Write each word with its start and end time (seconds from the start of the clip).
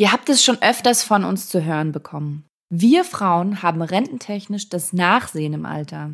Ihr 0.00 0.12
habt 0.12 0.28
es 0.28 0.44
schon 0.44 0.62
öfters 0.62 1.02
von 1.02 1.24
uns 1.24 1.48
zu 1.48 1.64
hören 1.64 1.90
bekommen. 1.90 2.44
Wir 2.70 3.04
Frauen 3.04 3.62
haben 3.62 3.82
rententechnisch 3.82 4.68
das 4.68 4.92
Nachsehen 4.92 5.54
im 5.54 5.66
Alter. 5.66 6.12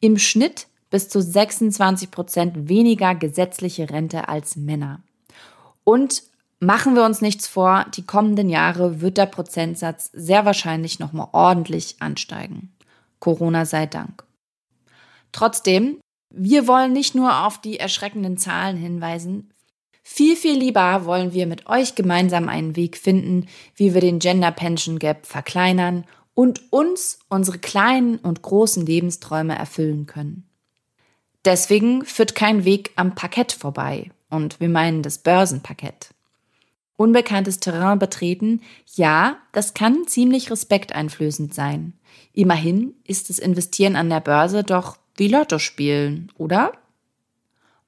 Im 0.00 0.18
Schnitt 0.18 0.66
bis 0.90 1.08
zu 1.08 1.22
26 1.22 2.10
Prozent 2.10 2.68
weniger 2.68 3.14
gesetzliche 3.14 3.88
Rente 3.90 4.28
als 4.28 4.56
Männer. 4.56 5.02
Und 5.84 6.24
machen 6.58 6.96
wir 6.96 7.04
uns 7.04 7.20
nichts 7.20 7.46
vor, 7.46 7.86
die 7.94 8.04
kommenden 8.04 8.48
Jahre 8.48 9.00
wird 9.00 9.18
der 9.18 9.26
Prozentsatz 9.26 10.10
sehr 10.12 10.44
wahrscheinlich 10.44 10.98
nochmal 10.98 11.28
ordentlich 11.32 11.96
ansteigen. 12.00 12.74
Corona 13.20 13.64
sei 13.66 13.86
Dank. 13.86 14.24
Trotzdem, 15.30 16.00
wir 16.34 16.66
wollen 16.66 16.92
nicht 16.92 17.14
nur 17.14 17.46
auf 17.46 17.60
die 17.60 17.78
erschreckenden 17.78 18.36
Zahlen 18.36 18.76
hinweisen, 18.76 19.51
viel, 20.02 20.36
viel 20.36 20.58
lieber 20.58 21.04
wollen 21.04 21.32
wir 21.32 21.46
mit 21.46 21.66
euch 21.68 21.94
gemeinsam 21.94 22.48
einen 22.48 22.76
Weg 22.76 22.96
finden, 22.96 23.46
wie 23.76 23.94
wir 23.94 24.00
den 24.00 24.18
Gender 24.18 24.50
Pension 24.50 24.98
Gap 24.98 25.26
verkleinern 25.26 26.04
und 26.34 26.72
uns 26.72 27.18
unsere 27.28 27.58
kleinen 27.58 28.16
und 28.16 28.42
großen 28.42 28.84
Lebensträume 28.84 29.56
erfüllen 29.56 30.06
können. 30.06 30.44
Deswegen 31.44 32.04
führt 32.04 32.34
kein 32.34 32.64
Weg 32.64 32.92
am 32.96 33.14
Parkett 33.14 33.52
vorbei 33.52 34.10
und 34.30 34.60
wir 34.60 34.68
meinen 34.68 35.02
das 35.02 35.18
Börsenparkett. 35.18 36.10
Unbekanntes 36.96 37.58
Terrain 37.58 37.98
betreten, 37.98 38.60
ja, 38.94 39.38
das 39.52 39.74
kann 39.74 40.06
ziemlich 40.06 40.50
respekteinflößend 40.50 41.52
sein. 41.52 41.94
Immerhin 42.32 42.94
ist 43.04 43.28
das 43.28 43.38
Investieren 43.38 43.96
an 43.96 44.08
der 44.08 44.20
Börse 44.20 44.62
doch 44.62 44.96
wie 45.16 45.28
Lotto 45.28 45.58
spielen, 45.58 46.30
oder? 46.38 46.72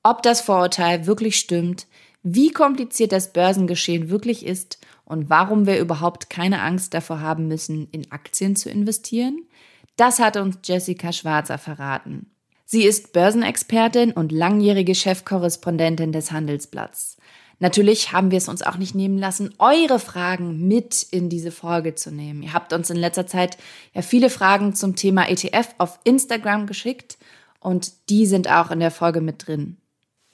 Ob 0.07 0.23
das 0.23 0.43
Vorurteil 0.43 1.07
wirklich 1.07 1.37
stimmt, 1.37 1.87
wie 2.23 2.51
kompliziert 2.51 3.11
das 3.11 3.33
Börsengeschehen 3.33 4.11
wirklich 4.11 4.45
ist 4.45 4.79
und 5.07 5.31
warum 5.31 5.67
wir 5.67 5.79
überhaupt 5.79 6.29
keine 6.29 6.61
Angst 6.61 6.93
davor 6.93 7.23
haben 7.23 7.49
müssen, 7.49 7.89
in 7.91 8.13
Aktien 8.13 8.55
zu 8.55 8.69
investieren, 8.69 9.47
das 9.97 10.19
hat 10.19 10.37
uns 10.37 10.59
Jessica 10.63 11.11
Schwarzer 11.11 11.57
verraten. 11.57 12.31
Sie 12.67 12.85
ist 12.85 13.15
Börsenexpertin 13.15 14.13
und 14.13 14.31
langjährige 14.31 14.95
Chefkorrespondentin 14.95 16.13
des 16.13 16.33
Handelsblatts. 16.33 17.17
Natürlich 17.59 18.13
haben 18.13 18.31
wir 18.31 18.39
es 18.39 18.49
uns 18.49 18.61
auch 18.61 18.77
nicht 18.77 18.95
nehmen 18.95 19.17
lassen, 19.17 19.55
eure 19.59 19.99
Fragen 19.99 20.69
mit 20.69 21.03
in 21.03 21.31
diese 21.31 21.51
Folge 21.51 21.95
zu 21.95 22.11
nehmen. 22.11 22.43
Ihr 22.43 22.53
habt 22.53 22.75
uns 22.75 22.91
in 22.91 22.97
letzter 22.99 23.27
Zeit 23.27 23.57
ja 23.95 24.03
viele 24.03 24.29
Fragen 24.29 24.75
zum 24.75 24.97
Thema 24.97 25.31
ETF 25.31 25.69
auf 25.79 25.99
Instagram 26.05 26.67
geschickt 26.67 27.17
und 27.59 28.11
die 28.11 28.27
sind 28.27 28.51
auch 28.51 28.71
in 28.71 28.81
der 28.81 28.91
Folge 28.91 29.23
mit 29.23 29.47
drin. 29.47 29.79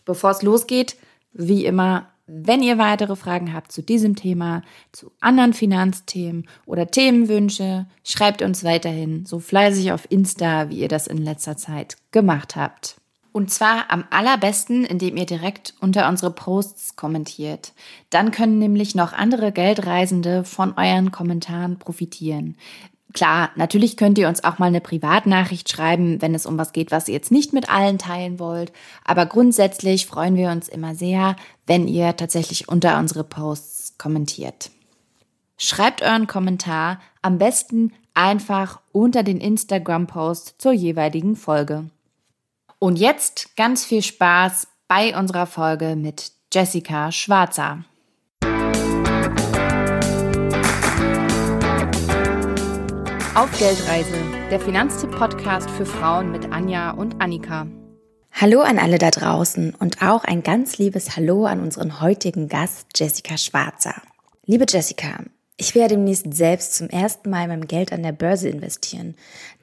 Bevor 0.05 0.31
es 0.31 0.43
losgeht, 0.43 0.97
wie 1.33 1.65
immer, 1.65 2.09
wenn 2.27 2.63
ihr 2.63 2.79
weitere 2.79 3.17
Fragen 3.17 3.53
habt 3.53 3.73
zu 3.73 3.83
diesem 3.83 4.15
Thema, 4.15 4.63
zu 4.93 5.11
anderen 5.21 5.53
Finanzthemen 5.53 6.47
oder 6.65 6.87
Themenwünsche, 6.87 7.87
schreibt 8.05 8.43
uns 8.43 8.63
weiterhin 8.63 9.27
so 9.27 9.41
fleißig 9.41 9.93
auf 9.93 10.07
Insta, 10.11 10.69
wie 10.69 10.79
ihr 10.79 10.89
das 10.89 11.09
in 11.09 11.19
letzter 11.19 11.57
Zeit 11.57 11.97
gemacht 12.13 12.55
habt. 12.55 12.97
Und 13.33 13.51
zwar 13.51 13.91
am 13.91 14.05
allerbesten, 14.11 14.85
indem 14.85 15.17
ihr 15.17 15.27
direkt 15.27 15.75
unter 15.81 16.09
unsere 16.09 16.33
Posts 16.33 16.97
kommentiert. 16.97 17.73
Dann 18.11 18.33
können 18.33 18.59
nämlich 18.59 18.95
noch 18.95 19.13
andere 19.13 19.53
Geldreisende 19.53 20.45
von 20.45 20.75
euren 20.77 21.13
Kommentaren 21.13 21.79
profitieren. 21.79 22.57
Klar, 23.13 23.51
natürlich 23.57 23.97
könnt 23.97 24.19
ihr 24.19 24.29
uns 24.29 24.45
auch 24.45 24.59
mal 24.59 24.67
eine 24.67 24.81
Privatnachricht 24.81 25.69
schreiben, 25.69 26.23
wenn 26.23 26.35
es 26.35 26.47
um 26.47 26.59
was 26.59 26.73
geht, 26.73 26.93
was 26.93 27.09
ihr 27.09 27.15
jetzt 27.15 27.33
nicht 27.33 27.53
mit 27.53 27.69
allen 27.69 27.99
teilen 27.99 28.39
wollt. 28.39 28.73
Aber 29.05 29.27
grundsätzlich 29.27 30.07
freuen 30.07 30.37
wir 30.37 30.51
uns 30.51 30.69
immer 30.69 30.95
sehr, 30.95 31.35
wenn 31.67 31.89
ihr 31.89 32.17
tatsächlich 32.17 32.69
unter 32.69 32.99
unsere 32.99 33.25
Posts 33.25 33.99
kommentiert. 33.99 34.71
Schreibt 35.57 36.03
euren 36.03 36.27
Kommentar 36.27 37.01
am 37.21 37.39
besten 37.39 37.93
einfach 38.15 38.81
unter 38.93 39.23
den 39.23 39.41
Instagram-Post 39.41 40.55
zur 40.59 40.73
jeweiligen 40.73 41.37
Folge. 41.37 41.91
Und 42.79 42.99
jetzt 42.99 43.57
ganz 43.57 43.85
viel 43.85 44.03
Spaß 44.03 44.69
bei 44.89 45.17
unserer 45.19 45.47
Folge 45.47 45.97
mit 45.97 46.33
Jessica 46.53 47.13
Schwarzer. 47.13 47.85
Auf 53.41 53.59
Geldreise, 53.59 54.13
der 54.51 54.61
Finanztipp-Podcast 54.61 55.71
für 55.71 55.87
Frauen 55.87 56.31
mit 56.31 56.53
Anja 56.53 56.91
und 56.91 57.23
Annika. 57.23 57.67
Hallo 58.33 58.61
an 58.61 58.79
alle 58.79 58.99
da 58.99 59.11
draußen 59.11 59.75
und 59.77 60.03
auch 60.03 60.25
ein 60.25 60.43
ganz 60.43 60.77
liebes 60.77 61.17
Hallo 61.17 61.47
an 61.47 61.61
unseren 61.61 62.03
heutigen 62.03 62.49
Gast 62.49 62.89
Jessica 62.95 63.39
Schwarzer. 63.39 63.95
Liebe 64.45 64.67
Jessica, 64.69 65.25
ich 65.57 65.75
werde 65.75 65.95
demnächst 65.95 66.35
selbst 66.35 66.75
zum 66.75 66.91
ersten 66.91 67.31
Mal 67.31 67.49
mein 67.49 67.67
Geld 67.67 67.95
an 67.95 68.03
der 68.03 68.13
Börse 68.13 68.51
investieren. 68.51 69.15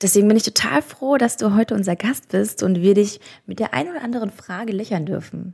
Deswegen 0.01 0.27
bin 0.27 0.38
ich 0.38 0.44
total 0.44 0.81
froh, 0.81 1.17
dass 1.17 1.38
du 1.38 1.53
heute 1.53 1.75
unser 1.75 1.95
Gast 1.95 2.29
bist 2.29 2.63
und 2.63 2.81
wir 2.81 2.95
dich 2.95 3.19
mit 3.45 3.59
der 3.59 3.75
ein 3.75 3.88
oder 3.88 4.01
anderen 4.01 4.31
Frage 4.31 4.73
löchern 4.73 5.05
dürfen. 5.05 5.53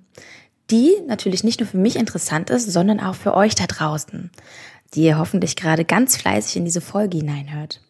Die 0.72 0.94
natürlich 1.08 1.44
nicht 1.44 1.60
nur 1.60 1.68
für 1.68 1.78
mich 1.78 1.98
interessant 1.98 2.52
ist, 2.52 2.72
sondern 2.72 3.02
auch 3.02 3.16
für 3.16 3.34
euch 3.34 3.56
da 3.56 3.66
draußen, 3.66 4.32
die 4.94 5.04
ihr 5.04 5.18
hoffentlich 5.18 5.58
gerade 5.58 5.84
ganz 5.84 6.16
fleißig 6.16 6.56
in 6.56 6.64
diese 6.64 6.80
Folge 6.80 7.18
hineinhört. 7.18 7.82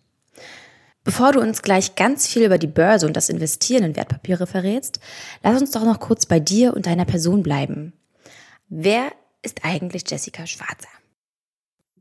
Bevor 1.04 1.34
du 1.34 1.42
uns 1.42 1.62
gleich 1.62 1.96
ganz 1.96 2.28
viel 2.28 2.44
über 2.44 2.58
die 2.58 2.68
Börse 2.68 3.06
und 3.06 3.18
das 3.18 3.30
Investieren 3.30 3.84
in 3.84 3.96
Wertpapiere 3.96 4.48
verrätst, 4.48 5.00
lass 5.44 5.60
uns 5.60 5.72
doch 5.72 5.84
noch 5.84 6.00
kurz 6.00 6.26
bei 6.26 6.40
dir 6.40 6.74
und 6.74 6.86
deiner 6.86 7.06
Person 7.06 7.44
bleiben. 7.44 7.94
Wer 8.70 9.12
ist 9.42 9.66
eigentlich 9.66 10.04
Jessica 10.10 10.48
Schwarzer? 10.48 10.88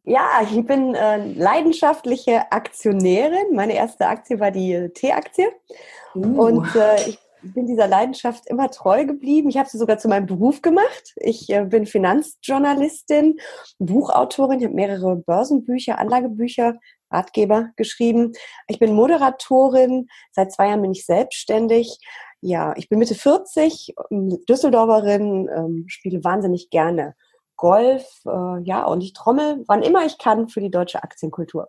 Ja, 0.05 0.41
ich 0.43 0.67
bin 0.67 0.95
äh, 0.95 1.33
leidenschaftliche 1.35 2.51
Aktionärin. 2.51 3.55
Meine 3.55 3.75
erste 3.75 4.07
Aktie 4.07 4.41
war 4.41 4.51
die 4.51 4.91
T-Aktie. 4.95 5.49
Uh. 6.15 6.47
Und 6.47 6.75
äh, 6.75 7.09
ich 7.09 7.19
bin 7.43 7.67
dieser 7.67 7.87
Leidenschaft 7.87 8.47
immer 8.47 8.71
treu 8.71 9.05
geblieben. 9.05 9.49
Ich 9.49 9.59
habe 9.59 9.69
sie 9.69 9.79
sogar 9.79 9.99
zu 9.99 10.09
meinem 10.09 10.27
Beruf 10.27 10.63
gemacht. 10.63 11.15
Ich 11.17 11.51
äh, 11.51 11.65
bin 11.65 11.87
Finanzjournalistin, 11.87 13.39
Buchautorin. 13.79 14.59
Ich 14.59 14.65
habe 14.65 14.75
mehrere 14.75 15.17
Börsenbücher, 15.17 15.99
Anlagebücher 15.99 16.79
Ratgeber 17.13 17.71
geschrieben. 17.77 18.33
Ich 18.69 18.79
bin 18.79 18.95
Moderatorin, 18.95 20.09
seit 20.33 20.53
zwei 20.53 20.69
Jahren 20.69 20.83
bin 20.83 20.93
ich 20.93 21.07
selbstständig. 21.07 21.99
Ja, 22.41 22.75
ich 22.77 22.89
bin 22.89 22.99
Mitte 22.99 23.15
40, 23.15 23.95
Düsseldorferin, 24.49 25.49
ähm, 25.55 25.85
spiele 25.87 26.25
wahnsinnig 26.25 26.71
gerne 26.71 27.15
Golf, 27.57 28.05
äh, 28.27 28.63
ja, 28.65 28.85
und 28.85 29.03
ich 29.03 29.13
trommel, 29.13 29.63
wann 29.69 29.83
immer 29.83 30.05
ich 30.05 30.19
kann, 30.19 30.49
für 30.49 30.61
die 30.61 30.71
deutsche 30.71 31.03
Aktienkultur. 31.03 31.69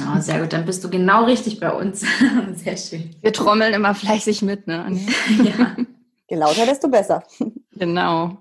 Oh, 0.00 0.20
sehr 0.20 0.40
gut, 0.40 0.52
dann 0.52 0.64
bist 0.64 0.82
du 0.84 0.88
genau 0.88 1.24
richtig 1.24 1.60
bei 1.60 1.70
uns. 1.70 2.00
sehr 2.54 2.76
schön. 2.76 3.10
Wir 3.20 3.32
trommeln 3.32 3.74
immer 3.74 3.94
fleißig 3.94 4.42
mit, 4.42 4.66
ne? 4.66 4.86
ja. 5.44 5.76
Je 6.30 6.36
lauter, 6.36 6.64
desto 6.64 6.88
besser. 6.88 7.22
Genau. 7.72 8.38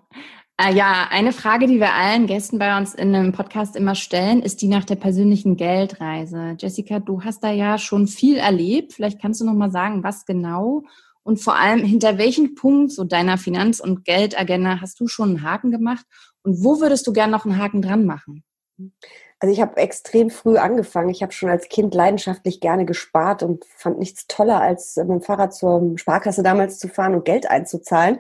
Äh, 0.62 0.76
ja, 0.76 1.08
eine 1.10 1.32
Frage, 1.32 1.66
die 1.66 1.80
wir 1.80 1.94
allen 1.94 2.28
Gästen 2.28 2.60
bei 2.60 2.78
uns 2.78 2.94
in 2.94 3.16
einem 3.16 3.32
Podcast 3.32 3.76
immer 3.76 3.96
stellen, 3.96 4.44
ist 4.44 4.62
die 4.62 4.68
nach 4.68 4.86
der 4.86 4.96
persönlichen 4.96 5.58
Geldreise. 5.58 6.56
Jessica, 6.60 7.00
du 7.00 7.24
hast 7.24 7.44
da 7.44 7.50
ja 7.52 7.80
schon 7.80 8.08
viel 8.08 8.38
erlebt. 8.38 8.94
Vielleicht 8.94 9.20
kannst 9.20 9.42
du 9.42 9.46
noch 9.46 9.54
mal 9.54 9.72
sagen, 9.72 10.04
was 10.04 10.26
genau 10.26 10.84
und 11.24 11.38
vor 11.38 11.56
allem 11.56 11.84
hinter 11.84 12.20
welchen 12.20 12.54
Punkt 12.54 12.92
so 12.92 13.04
deiner 13.04 13.40
Finanz- 13.40 13.80
und 13.80 14.06
Geldagenda 14.06 14.82
hast 14.82 15.00
du 15.00 15.08
schon 15.08 15.30
einen 15.30 15.44
Haken 15.44 15.72
gemacht 15.72 16.06
und 16.44 16.64
wo 16.64 16.80
würdest 16.80 17.08
du 17.08 17.14
gern 17.14 17.32
noch 17.32 17.46
einen 17.46 17.58
Haken 17.58 17.82
dran 17.82 18.06
machen? 18.06 18.44
Also 19.40 19.52
ich 19.52 19.62
habe 19.62 19.78
extrem 19.78 20.30
früh 20.30 20.58
angefangen. 20.58 21.10
Ich 21.10 21.24
habe 21.24 21.32
schon 21.32 21.50
als 21.50 21.68
Kind 21.70 21.96
leidenschaftlich 21.96 22.60
gerne 22.60 22.86
gespart 22.86 23.42
und 23.42 23.66
fand 23.66 23.98
nichts 23.98 24.28
toller, 24.28 24.62
als 24.62 24.96
mit 24.98 25.10
dem 25.10 25.22
Fahrrad 25.22 25.56
zur 25.56 25.94
Sparkasse 25.98 26.44
damals 26.44 26.78
zu 26.78 26.88
fahren 26.88 27.16
und 27.16 27.26
Geld 27.26 27.50
einzuzahlen. 27.50 28.20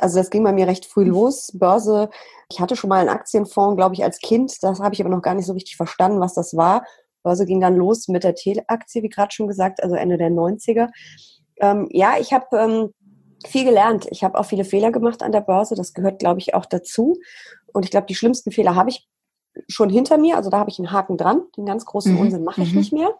Also 0.00 0.18
das 0.18 0.30
ging 0.30 0.44
bei 0.44 0.52
mir 0.52 0.66
recht 0.66 0.86
früh 0.86 1.04
los. 1.04 1.50
Börse, 1.54 2.10
ich 2.50 2.60
hatte 2.60 2.76
schon 2.76 2.88
mal 2.88 3.00
einen 3.00 3.08
Aktienfonds, 3.08 3.76
glaube 3.76 3.94
ich, 3.94 4.04
als 4.04 4.18
Kind. 4.18 4.62
Das 4.62 4.80
habe 4.80 4.94
ich 4.94 5.00
aber 5.00 5.10
noch 5.10 5.22
gar 5.22 5.34
nicht 5.34 5.46
so 5.46 5.52
richtig 5.52 5.76
verstanden, 5.76 6.20
was 6.20 6.34
das 6.34 6.56
war. 6.56 6.84
Börse 7.22 7.46
ging 7.46 7.60
dann 7.60 7.76
los 7.76 8.08
mit 8.08 8.22
der 8.22 8.34
Teleaktie, 8.34 9.02
wie 9.02 9.08
gerade 9.08 9.32
schon 9.32 9.48
gesagt, 9.48 9.82
also 9.82 9.94
Ende 9.94 10.18
der 10.18 10.30
90er. 10.30 10.88
Ähm, 11.60 11.88
ja, 11.90 12.14
ich 12.18 12.32
habe 12.32 12.56
ähm, 12.56 12.94
viel 13.46 13.64
gelernt. 13.64 14.06
Ich 14.10 14.24
habe 14.24 14.38
auch 14.38 14.44
viele 14.44 14.64
Fehler 14.64 14.92
gemacht 14.92 15.22
an 15.22 15.32
der 15.32 15.40
Börse. 15.40 15.74
Das 15.74 15.94
gehört, 15.94 16.18
glaube 16.18 16.40
ich, 16.40 16.54
auch 16.54 16.66
dazu. 16.66 17.16
Und 17.72 17.84
ich 17.84 17.90
glaube, 17.90 18.06
die 18.06 18.14
schlimmsten 18.14 18.50
Fehler 18.50 18.74
habe 18.74 18.90
ich 18.90 19.08
schon 19.68 19.90
hinter 19.90 20.18
mir. 20.18 20.36
Also 20.36 20.50
da 20.50 20.58
habe 20.58 20.70
ich 20.70 20.78
einen 20.78 20.92
Haken 20.92 21.16
dran. 21.16 21.42
Den 21.56 21.66
ganz 21.66 21.84
großen 21.84 22.12
mhm. 22.14 22.20
Unsinn 22.20 22.44
mache 22.44 22.62
ich 22.62 22.72
mhm. 22.72 22.78
nicht 22.78 22.92
mehr. 22.92 23.14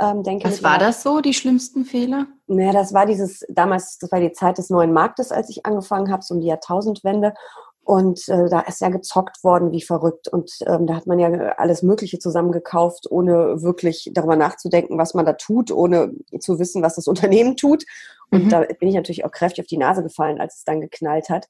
Ähm, 0.00 0.22
denke 0.22 0.48
Was 0.48 0.62
war 0.62 0.78
das 0.78 1.02
so, 1.02 1.20
die 1.20 1.34
schlimmsten 1.34 1.84
Fehler? 1.84 2.26
Naja, 2.46 2.72
das 2.72 2.94
war 2.94 3.04
dieses, 3.04 3.44
damals, 3.48 3.98
das 3.98 4.10
war 4.10 4.20
die 4.20 4.32
Zeit 4.32 4.56
des 4.56 4.70
neuen 4.70 4.92
Marktes, 4.92 5.30
als 5.30 5.50
ich 5.50 5.66
angefangen 5.66 6.10
habe, 6.10 6.22
so 6.22 6.34
um 6.34 6.40
die 6.40 6.46
Jahrtausendwende. 6.46 7.34
Und 7.82 8.28
äh, 8.28 8.48
da 8.48 8.60
ist 8.60 8.80
ja 8.80 8.88
gezockt 8.88 9.42
worden 9.42 9.72
wie 9.72 9.82
verrückt. 9.82 10.28
Und 10.28 10.52
ähm, 10.66 10.86
da 10.86 10.94
hat 10.94 11.06
man 11.06 11.18
ja 11.18 11.28
alles 11.56 11.82
Mögliche 11.82 12.18
zusammengekauft, 12.18 13.10
ohne 13.10 13.62
wirklich 13.62 14.10
darüber 14.14 14.36
nachzudenken, 14.36 14.96
was 14.96 15.12
man 15.12 15.26
da 15.26 15.34
tut, 15.34 15.70
ohne 15.70 16.12
zu 16.38 16.58
wissen, 16.58 16.82
was 16.82 16.94
das 16.94 17.06
Unternehmen 17.08 17.56
tut. 17.56 17.84
Und 18.30 18.44
mhm. 18.44 18.48
da 18.48 18.60
bin 18.60 18.88
ich 18.88 18.94
natürlich 18.94 19.24
auch 19.24 19.32
kräftig 19.32 19.64
auf 19.64 19.68
die 19.68 19.76
Nase 19.76 20.02
gefallen, 20.02 20.40
als 20.40 20.58
es 20.58 20.64
dann 20.64 20.80
geknallt 20.80 21.28
hat. 21.28 21.46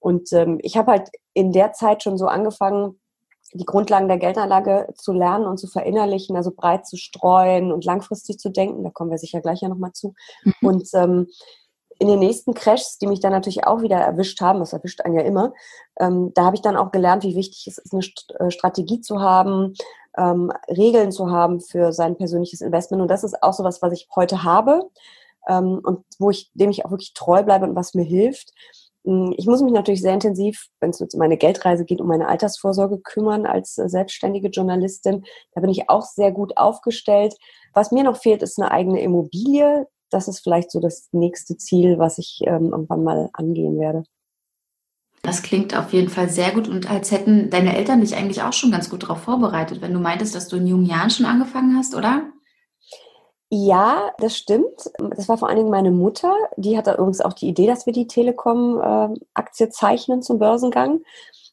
Und 0.00 0.32
ähm, 0.32 0.58
ich 0.62 0.76
habe 0.76 0.90
halt 0.90 1.10
in 1.34 1.52
der 1.52 1.72
Zeit 1.72 2.02
schon 2.02 2.18
so 2.18 2.26
angefangen, 2.26 2.98
die 3.54 3.64
Grundlagen 3.64 4.08
der 4.08 4.18
Geldanlage 4.18 4.88
zu 4.96 5.12
lernen 5.12 5.46
und 5.46 5.58
zu 5.58 5.66
verinnerlichen, 5.66 6.36
also 6.36 6.50
breit 6.54 6.86
zu 6.86 6.96
streuen 6.96 7.72
und 7.72 7.84
langfristig 7.84 8.38
zu 8.38 8.50
denken. 8.50 8.84
Da 8.84 8.90
kommen 8.90 9.10
wir 9.10 9.18
sicher 9.18 9.40
gleich 9.40 9.60
ja 9.60 9.68
nochmal 9.68 9.92
zu. 9.92 10.14
Mhm. 10.44 10.54
Und 10.62 10.88
ähm, 10.94 11.28
in 11.98 12.08
den 12.08 12.18
nächsten 12.18 12.54
Crashs, 12.54 12.98
die 12.98 13.06
mich 13.06 13.20
dann 13.20 13.32
natürlich 13.32 13.64
auch 13.64 13.82
wieder 13.82 13.96
erwischt 13.96 14.40
haben, 14.40 14.58
das 14.58 14.72
erwischt 14.72 15.02
einen 15.02 15.14
ja 15.14 15.22
immer, 15.22 15.52
ähm, 16.00 16.32
da 16.34 16.44
habe 16.44 16.56
ich 16.56 16.62
dann 16.62 16.76
auch 16.76 16.90
gelernt, 16.90 17.22
wie 17.22 17.36
wichtig 17.36 17.66
es 17.68 17.78
ist, 17.78 17.92
eine 17.92 18.02
St 18.02 18.34
äh, 18.40 18.50
Strategie 18.50 19.00
zu 19.00 19.20
haben, 19.20 19.74
ähm, 20.16 20.52
Regeln 20.68 21.12
zu 21.12 21.30
haben 21.30 21.60
für 21.60 21.92
sein 21.92 22.16
persönliches 22.16 22.60
Investment. 22.60 23.02
Und 23.02 23.08
das 23.08 23.24
ist 23.24 23.42
auch 23.42 23.52
so 23.52 23.62
was, 23.64 23.82
was 23.82 23.92
ich 23.92 24.08
heute 24.14 24.42
habe 24.42 24.90
ähm, 25.48 25.80
und 25.82 26.04
wo 26.18 26.30
ich, 26.30 26.50
dem 26.54 26.70
ich 26.70 26.84
auch 26.84 26.90
wirklich 26.90 27.14
treu 27.14 27.42
bleibe 27.42 27.66
und 27.66 27.76
was 27.76 27.94
mir 27.94 28.04
hilft. 28.04 28.52
Hm, 29.04 29.34
ich 29.36 29.46
muss 29.46 29.62
mich 29.62 29.72
natürlich 29.72 30.02
sehr 30.02 30.14
intensiv, 30.14 30.66
wenn 30.80 30.90
es 30.90 31.00
um 31.00 31.08
meine 31.16 31.36
Geldreise 31.36 31.84
geht, 31.84 32.00
um 32.00 32.08
meine 32.08 32.28
Altersvorsorge 32.28 32.98
kümmern 32.98 33.46
als 33.46 33.78
äh, 33.78 33.88
selbstständige 33.88 34.48
Journalistin. 34.48 35.24
Da 35.54 35.60
bin 35.60 35.70
ich 35.70 35.88
auch 35.88 36.04
sehr 36.04 36.32
gut 36.32 36.56
aufgestellt. 36.56 37.34
Was 37.74 37.92
mir 37.92 38.04
noch 38.04 38.16
fehlt, 38.16 38.42
ist 38.42 38.58
eine 38.60 38.70
eigene 38.70 39.00
Immobilie. 39.00 39.86
Das 40.10 40.28
ist 40.28 40.40
vielleicht 40.40 40.70
so 40.70 40.80
das 40.80 41.08
nächste 41.12 41.56
Ziel, 41.56 41.98
was 41.98 42.18
ich 42.18 42.40
ähm, 42.44 42.70
irgendwann 42.70 43.02
mal 43.02 43.30
angehen 43.32 43.78
werde. 43.78 44.04
Das 45.22 45.42
klingt 45.42 45.76
auf 45.76 45.92
jeden 45.92 46.08
Fall 46.08 46.28
sehr 46.28 46.50
gut 46.50 46.66
und 46.66 46.90
als 46.90 47.12
hätten 47.12 47.48
deine 47.48 47.76
Eltern 47.76 48.00
dich 48.00 48.16
eigentlich 48.16 48.42
auch 48.42 48.52
schon 48.52 48.72
ganz 48.72 48.90
gut 48.90 49.04
darauf 49.04 49.20
vorbereitet, 49.20 49.80
wenn 49.80 49.92
du 49.92 50.00
meintest, 50.00 50.34
dass 50.34 50.48
du 50.48 50.56
in 50.56 50.66
jungen 50.66 50.84
Jahren 50.84 51.10
schon 51.10 51.26
angefangen 51.26 51.76
hast, 51.76 51.94
oder? 51.94 52.32
Ja, 53.54 54.12
das 54.16 54.38
stimmt. 54.38 54.90
Das 55.14 55.28
war 55.28 55.36
vor 55.36 55.46
allen 55.48 55.58
Dingen 55.58 55.70
meine 55.70 55.90
Mutter. 55.90 56.34
Die 56.56 56.78
hatte 56.78 56.94
übrigens 56.94 57.20
auch 57.20 57.34
die 57.34 57.48
Idee, 57.48 57.66
dass 57.66 57.84
wir 57.84 57.92
die 57.92 58.06
Telekom-Aktie 58.06 59.68
zeichnen 59.68 60.22
zum 60.22 60.38
Börsengang. 60.38 61.02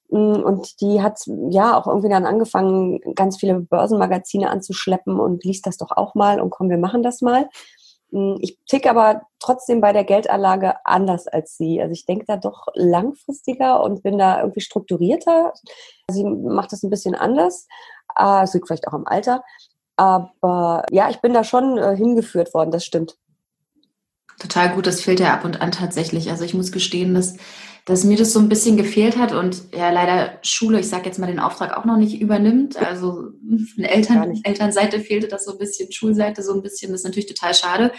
Mm, 0.07 0.41
und 0.41 0.79
die 0.79 1.01
hat 1.01 1.19
ja 1.49 1.77
auch 1.77 1.87
irgendwie 1.87 2.07
dann 2.07 2.25
angefangen, 2.25 3.01
ganz 3.15 3.35
viele 3.37 3.55
Börsenmagazine 3.59 4.49
anzuschleppen 4.49 5.19
und 5.19 5.43
liest 5.43 5.67
das 5.67 5.75
doch 5.75 5.91
auch 5.91 6.15
mal 6.15 6.39
und 6.39 6.51
komm, 6.51 6.69
wir 6.69 6.77
machen 6.77 7.03
das 7.03 7.19
mal. 7.19 7.49
Mm, 8.11 8.35
ich 8.39 8.57
tick 8.65 8.89
aber 8.89 9.23
trotzdem 9.39 9.81
bei 9.81 9.91
der 9.91 10.05
Geldanlage 10.05 10.75
anders 10.85 11.27
als 11.27 11.57
sie. 11.57 11.81
Also 11.81 11.91
ich 11.91 12.05
denke 12.05 12.23
da 12.25 12.37
doch 12.37 12.67
langfristiger 12.75 13.83
und 13.83 14.03
bin 14.03 14.17
da 14.17 14.39
irgendwie 14.39 14.61
strukturierter. 14.61 15.51
Sie 16.09 16.23
macht 16.23 16.71
das 16.71 16.81
ein 16.83 16.89
bisschen 16.89 17.15
anders. 17.15 17.67
Ah, 18.15 18.43
es 18.43 18.53
liegt 18.53 18.67
vielleicht 18.67 18.87
auch 18.87 18.93
am 18.93 19.05
Alter. 19.05 19.43
Aber 19.99 20.85
ja, 20.91 21.09
ich 21.09 21.17
bin 21.17 21.33
da 21.33 21.43
schon 21.43 21.77
äh, 21.77 21.93
hingeführt 21.93 22.53
worden, 22.53 22.71
das 22.71 22.85
stimmt. 22.85 23.17
Total 24.39 24.73
gut, 24.73 24.87
das 24.87 25.01
fehlt 25.01 25.19
ja 25.19 25.33
ab 25.33 25.43
und 25.43 25.59
an 25.59 25.73
tatsächlich. 25.73 26.29
Also 26.29 26.45
ich 26.45 26.53
muss 26.53 26.71
gestehen, 26.71 27.13
dass, 27.13 27.35
dass 27.83 28.05
mir 28.05 28.15
das 28.15 28.31
so 28.31 28.39
ein 28.39 28.47
bisschen 28.47 28.77
gefehlt 28.77 29.17
hat 29.17 29.33
und 29.33 29.61
ja 29.75 29.89
leider 29.89 30.39
Schule, 30.41 30.79
ich 30.79 30.87
sage 30.87 31.07
jetzt 31.07 31.19
mal 31.19 31.27
den 31.27 31.41
Auftrag 31.41 31.77
auch 31.77 31.83
noch 31.83 31.97
nicht 31.97 32.21
übernimmt. 32.21 32.77
Also 32.77 33.31
von 33.75 33.83
Eltern, 33.83 34.39
Elternseite 34.41 35.01
fehlte 35.01 35.27
das 35.27 35.43
so 35.43 35.51
ein 35.51 35.57
bisschen, 35.57 35.91
Schulseite 35.91 36.43
so 36.43 36.53
ein 36.53 36.61
bisschen, 36.61 36.93
das 36.93 37.01
ist 37.01 37.05
natürlich 37.05 37.27
total 37.27 37.53
schade. 37.53 37.91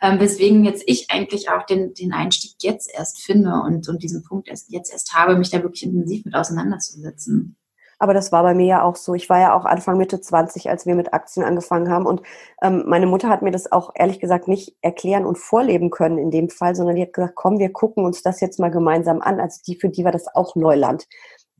Ähm, 0.00 0.18
weswegen 0.18 0.64
jetzt 0.64 0.82
ich 0.86 1.08
eigentlich 1.12 1.50
auch 1.50 1.66
den, 1.66 1.94
den 1.94 2.12
Einstieg 2.12 2.56
jetzt 2.62 2.90
erst 2.92 3.20
finde 3.20 3.62
und, 3.64 3.88
und 3.88 4.02
diesen 4.02 4.24
Punkt 4.24 4.48
erst, 4.48 4.72
jetzt 4.72 4.90
erst 4.90 5.12
habe, 5.12 5.36
mich 5.36 5.50
da 5.50 5.62
wirklich 5.62 5.84
intensiv 5.84 6.24
mit 6.24 6.34
auseinanderzusetzen. 6.34 7.57
Aber 7.98 8.14
das 8.14 8.30
war 8.30 8.42
bei 8.42 8.54
mir 8.54 8.66
ja 8.66 8.82
auch 8.82 8.96
so. 8.96 9.14
Ich 9.14 9.28
war 9.28 9.40
ja 9.40 9.54
auch 9.54 9.64
Anfang 9.64 9.98
Mitte 9.98 10.20
20, 10.20 10.70
als 10.70 10.86
wir 10.86 10.94
mit 10.94 11.12
Aktien 11.12 11.44
angefangen 11.44 11.90
haben. 11.90 12.06
Und 12.06 12.22
ähm, 12.62 12.84
meine 12.86 13.06
Mutter 13.06 13.28
hat 13.28 13.42
mir 13.42 13.50
das 13.50 13.70
auch 13.72 13.90
ehrlich 13.94 14.20
gesagt 14.20 14.46
nicht 14.46 14.76
erklären 14.82 15.26
und 15.26 15.36
vorleben 15.36 15.90
können 15.90 16.18
in 16.18 16.30
dem 16.30 16.48
Fall, 16.48 16.76
sondern 16.76 16.96
die 16.96 17.02
hat 17.02 17.12
gesagt, 17.12 17.34
komm, 17.34 17.58
wir 17.58 17.72
gucken 17.72 18.04
uns 18.04 18.22
das 18.22 18.40
jetzt 18.40 18.60
mal 18.60 18.70
gemeinsam 18.70 19.20
an. 19.20 19.40
Also 19.40 19.60
die, 19.66 19.76
für 19.76 19.88
die 19.88 20.04
war 20.04 20.12
das 20.12 20.32
auch 20.32 20.54
Neuland. 20.54 21.06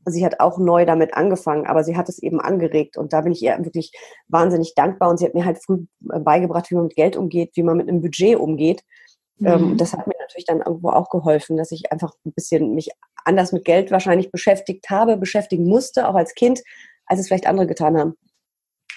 Sie 0.05 0.25
hat 0.25 0.39
auch 0.39 0.57
neu 0.57 0.85
damit 0.85 1.13
angefangen, 1.13 1.67
aber 1.67 1.83
sie 1.83 1.97
hat 1.97 2.07
es 2.07 2.19
eben 2.19 2.39
angeregt. 2.39 2.97
Und 2.97 3.11
da 3.11 3.21
bin 3.21 3.33
ich 3.33 3.43
ihr 3.43 3.57
wirklich 3.59 3.91
wahnsinnig 4.29 4.75
dankbar. 4.75 5.09
Und 5.09 5.17
sie 5.17 5.25
hat 5.25 5.33
mir 5.33 5.45
halt 5.45 5.61
früh 5.63 5.85
äh, 6.09 6.19
beigebracht, 6.19 6.71
wie 6.71 6.75
man 6.75 6.85
mit 6.85 6.95
Geld 6.95 7.17
umgeht, 7.17 7.51
wie 7.55 7.63
man 7.63 7.75
mit 7.75 7.89
einem 7.89 8.01
Budget 8.01 8.37
umgeht. 8.37 8.83
Ähm, 9.43 9.71
mhm. 9.71 9.77
das 9.77 9.93
hat 9.93 10.07
mir 10.07 10.15
natürlich 10.29 10.45
dann 10.45 10.61
irgendwo 10.61 10.89
auch 10.89 11.09
geholfen, 11.09 11.57
dass 11.57 11.71
ich 11.71 11.91
einfach 11.91 12.13
ein 12.25 12.33
bisschen 12.33 12.75
mich 12.75 12.89
anders 13.25 13.51
mit 13.51 13.65
Geld 13.65 13.91
wahrscheinlich 13.91 14.31
beschäftigt 14.31 14.89
habe, 14.89 15.17
beschäftigen 15.17 15.65
musste, 15.65 16.07
auch 16.07 16.15
als 16.15 16.35
Kind, 16.35 16.61
als 17.05 17.19
es 17.19 17.27
vielleicht 17.27 17.47
andere 17.47 17.67
getan 17.67 17.97
haben. 17.97 18.13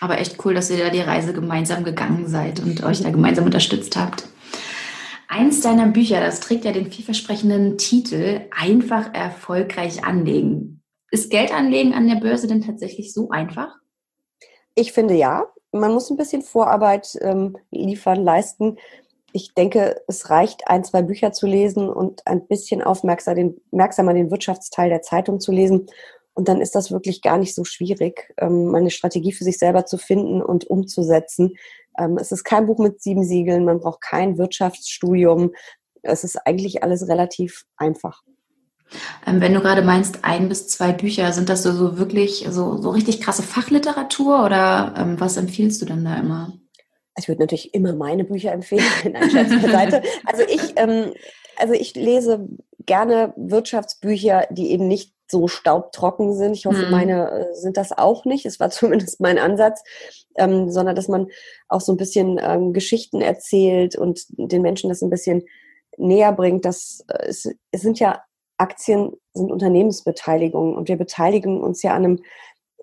Aber 0.01 0.19
echt 0.19 0.45
cool, 0.45 0.55
dass 0.55 0.71
ihr 0.71 0.79
da 0.79 0.91
die 0.91 1.01
Reise 1.01 1.33
gemeinsam 1.33 1.85
gegangen 1.85 2.27
seid 2.27 2.61
und 2.61 2.83
euch 2.85 3.03
da 3.03 3.11
gemeinsam 3.11 3.45
unterstützt 3.45 3.97
habt. 3.97 4.25
Eins 5.29 5.61
deiner 5.63 5.89
Bücher, 5.89 6.21
das 6.21 6.41
trägt 6.41 6.65
ja 6.65 6.73
den 6.73 6.91
vielversprechenden 6.91 7.79
Titel 7.79 8.43
Einfach 8.51 9.15
erfolgreich 9.15 10.05
anlegen. 10.05 10.83
Ist 11.11 11.31
Geldanlegen 11.31 11.95
an 11.95 12.09
der 12.09 12.17
Börse 12.17 12.47
denn 12.47 12.63
tatsächlich 12.63 13.15
so 13.15 13.31
einfach? 13.31 13.75
Ich 14.75 14.93
finde 14.93 15.15
ja. 15.15 15.47
Man 15.75 15.93
muss 15.93 16.11
ein 16.11 16.19
bisschen 16.19 16.43
Vorarbeit 16.43 17.17
ähm, 17.23 17.57
liefern, 17.71 18.23
leisten 18.23 18.77
ich 19.33 19.55
denke, 19.55 20.03
es 20.09 20.31
reicht, 20.31 20.69
ein, 20.69 20.85
zwei 20.85 21.03
Bücher 21.03 21.33
zu 21.33 21.47
lesen 21.47 21.89
und 21.89 22.27
ein 22.27 22.47
bisschen 22.47 22.83
aufmerksamer 22.83 23.35
den, 23.35 24.31
Wirtschaftsteil 24.31 24.89
der 24.89 25.03
Zeitung 25.03 25.41
zu 25.41 25.53
lesen. 25.53 25.87
Und 26.35 26.49
dann 26.49 26.61
ist 26.61 26.75
das 26.75 26.91
wirklich 26.91 27.21
gar 27.23 27.39
nicht 27.39 27.55
so 27.55 27.65
schwierig, 27.65 28.33
ähm, 28.39 28.75
eine 28.75 28.91
Strategie 28.91 29.33
für 29.33 29.45
sich 29.45 29.59
selber 29.59 29.85
zu 29.85 29.99
finden 29.99 30.43
und 30.43 30.65
umzusetzen. 30.65 31.57
Ähm, 31.99 32.17
es 32.17 32.33
ist 32.33 32.45
kein 32.45 32.67
Buch 32.67 32.79
mit 32.79 33.03
sieben 33.03 33.25
Siegeln, 33.25 33.65
man 33.65 33.81
braucht 33.81 34.01
kein 34.01 34.39
Wirtschaftsstudium. 34.39 35.53
Es 36.03 36.25
ist 36.25 36.37
eigentlich 36.47 36.83
alles 36.83 37.07
relativ 37.09 37.65
einfach. 37.77 38.23
Ähm, 39.27 39.41
wenn 39.41 39.55
du 39.55 39.61
gerade 39.61 39.83
meinst, 39.83 40.25
ein 40.25 40.49
bis 40.49 40.69
zwei 40.69 40.93
Bücher, 40.93 41.33
sind 41.33 41.49
das 41.49 41.63
so, 41.63 41.73
so 41.73 41.99
wirklich 41.99 42.47
so, 42.51 42.81
so 42.81 42.91
richtig 42.91 43.21
krasse 43.21 43.43
Fachliteratur 43.43 44.45
oder 44.45 45.17
was 45.19 45.37
empfiehlst 45.37 45.81
du 45.81 45.87
denn 45.87 46.05
da 46.05 46.17
immer? 46.17 46.53
Ich 47.19 47.29
würde 47.29 47.43
natürlich 47.43 47.75
immer 47.75 47.95
meine 47.95 48.25
Bücher 48.25 48.53
empfehlen, 48.53 48.85
Nein, 49.13 49.31
Scherz 49.31 49.51
beiseite. 49.51 50.03
Also 50.25 50.43
ich, 50.49 50.73
ähm, 50.77 51.13
also 51.57 51.75
ich 51.75 51.95
lese 51.95 52.49
gerne 52.87 53.33
Wirtschaftsbücher, 53.37 54.47
die 54.51 54.71
eben 54.71 54.89
nicht 54.89 55.13
so 55.31 55.49
staubtrocken 55.49 56.35
sind. 56.35 56.53
Ich 56.57 56.67
hoffe, 56.67 56.85
mhm. 56.85 56.91
meine 56.91 57.31
äh, 57.31 57.55
sind 57.55 57.77
das 57.77 57.97
auch 57.97 58.25
nicht. 58.25 58.47
Es 58.47 58.61
war 58.61 58.71
zumindest 58.71 59.21
mein 59.21 59.39
Ansatz, 59.39 59.83
ähm, 60.37 60.71
sondern 60.71 60.97
dass 60.97 61.09
man 61.09 61.29
auch 61.69 61.81
so 61.81 61.93
ein 61.93 61.99
bisschen 61.99 62.39
ähm, 62.43 62.73
Geschichten 62.73 63.21
erzählt 63.21 63.97
und 63.97 64.25
den 64.31 64.63
Menschen 64.63 64.89
das 64.89 65.03
ein 65.03 65.11
bisschen 65.11 65.43
näher 65.97 66.33
bringt. 66.33 66.65
Das 66.65 67.05
äh, 67.09 67.27
es, 67.27 67.49
es 67.71 67.81
sind 67.81 67.99
ja 67.99 68.23
Aktien, 68.59 69.13
sind 69.35 69.51
Unternehmensbeteiligungen 69.51 70.77
und 70.77 70.89
wir 70.89 70.97
beteiligen 70.97 71.61
uns 71.63 71.83
ja 71.83 71.95
an 71.95 72.05
einem, 72.05 72.19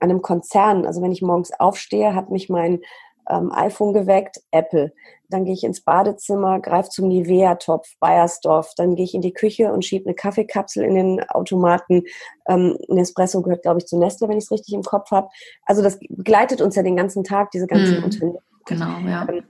an 0.02 0.10
einem 0.10 0.22
Konzern. 0.22 0.86
Also 0.86 1.02
wenn 1.02 1.12
ich 1.12 1.22
morgens 1.22 1.52
aufstehe, 1.58 2.16
hat 2.16 2.32
mich 2.32 2.50
mein 2.50 2.82
ähm, 3.30 3.52
iPhone 3.52 3.94
geweckt, 3.94 4.42
Apple. 4.52 4.94
Dann 5.30 5.46
gehe 5.46 5.54
ich 5.54 5.64
ins 5.64 5.82
Badezimmer, 5.82 6.60
greife 6.60 6.90
zum 6.90 7.08
Nivea-Topf, 7.08 7.98
Bayersdorf. 8.00 8.74
Dann 8.76 8.96
gehe 8.96 9.06
ich 9.06 9.14
in 9.14 9.22
die 9.22 9.34
Küche 9.34 9.72
und 9.72 9.86
schiebe 9.86 10.06
eine 10.06 10.16
Kaffeekapsel 10.16 10.84
in 10.84 10.96
den 10.96 11.30
Automaten. 11.30 12.04
Ähm, 12.48 12.78
Nespresso 12.88 13.42
gehört, 13.42 13.62
glaube 13.62 13.80
ich, 13.80 13.86
zu 13.86 13.98
Nestle, 13.98 14.28
wenn 14.28 14.38
ich 14.38 14.46
es 14.46 14.52
richtig 14.52 14.74
im 14.74 14.84
Kopf 14.84 15.12
habe. 15.12 15.30
Also 15.66 15.84
das 15.84 16.00
begleitet 16.10 16.62
uns 16.62 16.76
ja 16.76 16.84
den 16.84 16.96
ganzen 16.96 17.24
Tag, 17.24 17.52
diese 17.52 17.68
ganzen 17.68 17.98
hm, 17.98 18.04
Unternehmen. 18.04 18.40
Genau, 18.66 18.98
ja. 19.08 19.28
Ähm, 19.30 19.44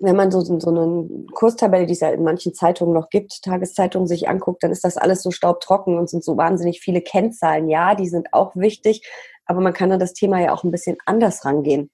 wenn 0.00 0.16
man 0.16 0.30
so, 0.30 0.40
so 0.40 0.70
eine 0.70 1.08
Kurstabelle, 1.34 1.86
die 1.86 1.92
es 1.92 2.00
ja 2.00 2.08
in 2.10 2.24
manchen 2.24 2.54
Zeitungen 2.54 2.94
noch 2.94 3.10
gibt, 3.10 3.42
Tageszeitungen 3.42 4.08
sich 4.08 4.28
anguckt, 4.28 4.62
dann 4.62 4.70
ist 4.70 4.82
das 4.82 4.96
alles 4.96 5.22
so 5.22 5.30
staubtrocken 5.30 5.98
und 5.98 6.08
sind 6.08 6.24
so 6.24 6.38
wahnsinnig 6.38 6.80
viele 6.80 7.02
Kennzahlen. 7.02 7.68
Ja, 7.68 7.94
die 7.94 8.08
sind 8.08 8.32
auch 8.32 8.56
wichtig, 8.56 9.06
aber 9.44 9.60
man 9.60 9.74
kann 9.74 9.92
an 9.92 10.00
das 10.00 10.14
Thema 10.14 10.40
ja 10.40 10.54
auch 10.54 10.64
ein 10.64 10.70
bisschen 10.70 10.96
anders 11.04 11.44
rangehen. 11.44 11.90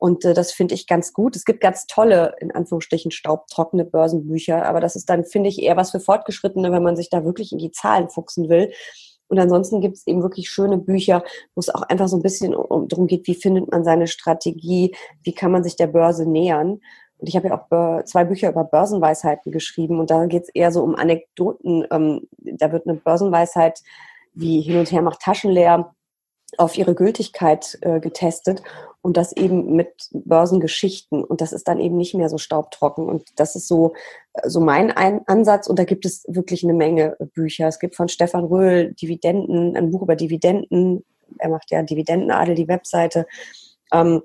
Und 0.00 0.24
äh, 0.24 0.32
das 0.32 0.50
finde 0.50 0.74
ich 0.74 0.86
ganz 0.86 1.12
gut. 1.12 1.36
Es 1.36 1.44
gibt 1.44 1.60
ganz 1.60 1.86
tolle, 1.86 2.34
in 2.40 2.50
Anführungsstrichen, 2.50 3.10
staubtrockene 3.10 3.84
Börsenbücher, 3.84 4.64
aber 4.64 4.80
das 4.80 4.96
ist 4.96 5.10
dann, 5.10 5.24
finde 5.24 5.50
ich, 5.50 5.62
eher 5.62 5.76
was 5.76 5.90
für 5.90 6.00
Fortgeschrittene, 6.00 6.72
wenn 6.72 6.82
man 6.82 6.96
sich 6.96 7.10
da 7.10 7.24
wirklich 7.24 7.52
in 7.52 7.58
die 7.58 7.70
Zahlen 7.70 8.08
fuchsen 8.08 8.48
will. 8.48 8.72
Und 9.28 9.38
ansonsten 9.38 9.82
gibt 9.82 9.98
es 9.98 10.06
eben 10.06 10.22
wirklich 10.22 10.48
schöne 10.48 10.78
Bücher, 10.78 11.22
wo 11.54 11.60
es 11.60 11.68
auch 11.68 11.82
einfach 11.82 12.08
so 12.08 12.16
ein 12.16 12.22
bisschen 12.22 12.54
um, 12.54 12.88
darum 12.88 13.06
geht, 13.06 13.26
wie 13.26 13.34
findet 13.34 13.70
man 13.70 13.84
seine 13.84 14.06
Strategie, 14.06 14.96
wie 15.22 15.34
kann 15.34 15.52
man 15.52 15.62
sich 15.62 15.76
der 15.76 15.86
Börse 15.86 16.26
nähern. 16.26 16.80
Und 17.18 17.28
ich 17.28 17.36
habe 17.36 17.48
ja 17.48 17.60
auch 17.60 18.04
zwei 18.04 18.24
Bücher 18.24 18.48
über 18.48 18.64
Börsenweisheiten 18.64 19.52
geschrieben 19.52 20.00
und 20.00 20.10
da 20.10 20.24
geht 20.24 20.44
es 20.44 20.48
eher 20.48 20.72
so 20.72 20.82
um 20.82 20.96
Anekdoten. 20.96 21.86
Ähm, 21.90 22.26
da 22.38 22.72
wird 22.72 22.88
eine 22.88 22.96
Börsenweisheit 22.96 23.80
wie 24.32 24.62
hin 24.62 24.78
und 24.78 24.90
her 24.90 25.02
macht 25.02 25.20
Taschen 25.20 25.50
leer 25.50 25.94
auf 26.58 26.76
ihre 26.76 26.94
Gültigkeit 26.94 27.78
äh, 27.82 28.00
getestet 28.00 28.62
und 29.02 29.16
das 29.16 29.32
eben 29.32 29.74
mit 29.76 30.08
Börsengeschichten 30.12 31.24
und 31.24 31.40
das 31.40 31.52
ist 31.52 31.68
dann 31.68 31.80
eben 31.80 31.96
nicht 31.96 32.14
mehr 32.14 32.28
so 32.28 32.38
staubtrocken 32.38 33.08
und 33.08 33.28
das 33.36 33.56
ist 33.56 33.68
so 33.68 33.94
äh, 34.34 34.48
so 34.48 34.60
mein 34.60 34.90
ein 34.90 35.20
Ansatz 35.26 35.66
und 35.66 35.78
da 35.78 35.84
gibt 35.84 36.04
es 36.04 36.24
wirklich 36.28 36.64
eine 36.64 36.74
Menge 36.74 37.16
Bücher. 37.34 37.68
Es 37.68 37.78
gibt 37.78 37.96
von 37.96 38.08
Stefan 38.08 38.44
Röhl 38.44 38.94
Dividenden, 38.94 39.76
ein 39.76 39.90
Buch 39.90 40.02
über 40.02 40.16
Dividenden. 40.16 41.04
Er 41.38 41.48
macht 41.48 41.70
ja 41.70 41.82
Dividendenadel, 41.82 42.54
die 42.54 42.68
Webseite. 42.68 43.26
Ähm, 43.92 44.22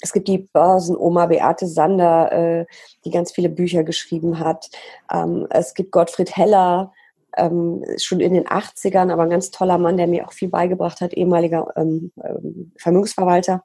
es 0.00 0.12
gibt 0.12 0.28
die 0.28 0.38
Börsenoma 0.38 1.26
Beate 1.26 1.66
Sander, 1.66 2.32
äh, 2.32 2.66
die 3.04 3.10
ganz 3.10 3.32
viele 3.32 3.48
Bücher 3.48 3.82
geschrieben 3.82 4.38
hat. 4.38 4.70
Ähm, 5.12 5.46
es 5.50 5.74
gibt 5.74 5.90
Gottfried 5.90 6.36
Heller, 6.36 6.92
ähm, 7.36 7.84
schon 7.98 8.20
in 8.20 8.34
den 8.34 8.46
80ern, 8.46 9.12
aber 9.12 9.22
ein 9.22 9.30
ganz 9.30 9.50
toller 9.50 9.78
Mann, 9.78 9.96
der 9.96 10.06
mir 10.06 10.26
auch 10.26 10.32
viel 10.32 10.48
beigebracht 10.48 11.00
hat, 11.00 11.14
ehemaliger 11.14 11.66
ähm, 11.76 12.12
ähm, 12.22 12.72
Vermögensverwalter 12.78 13.62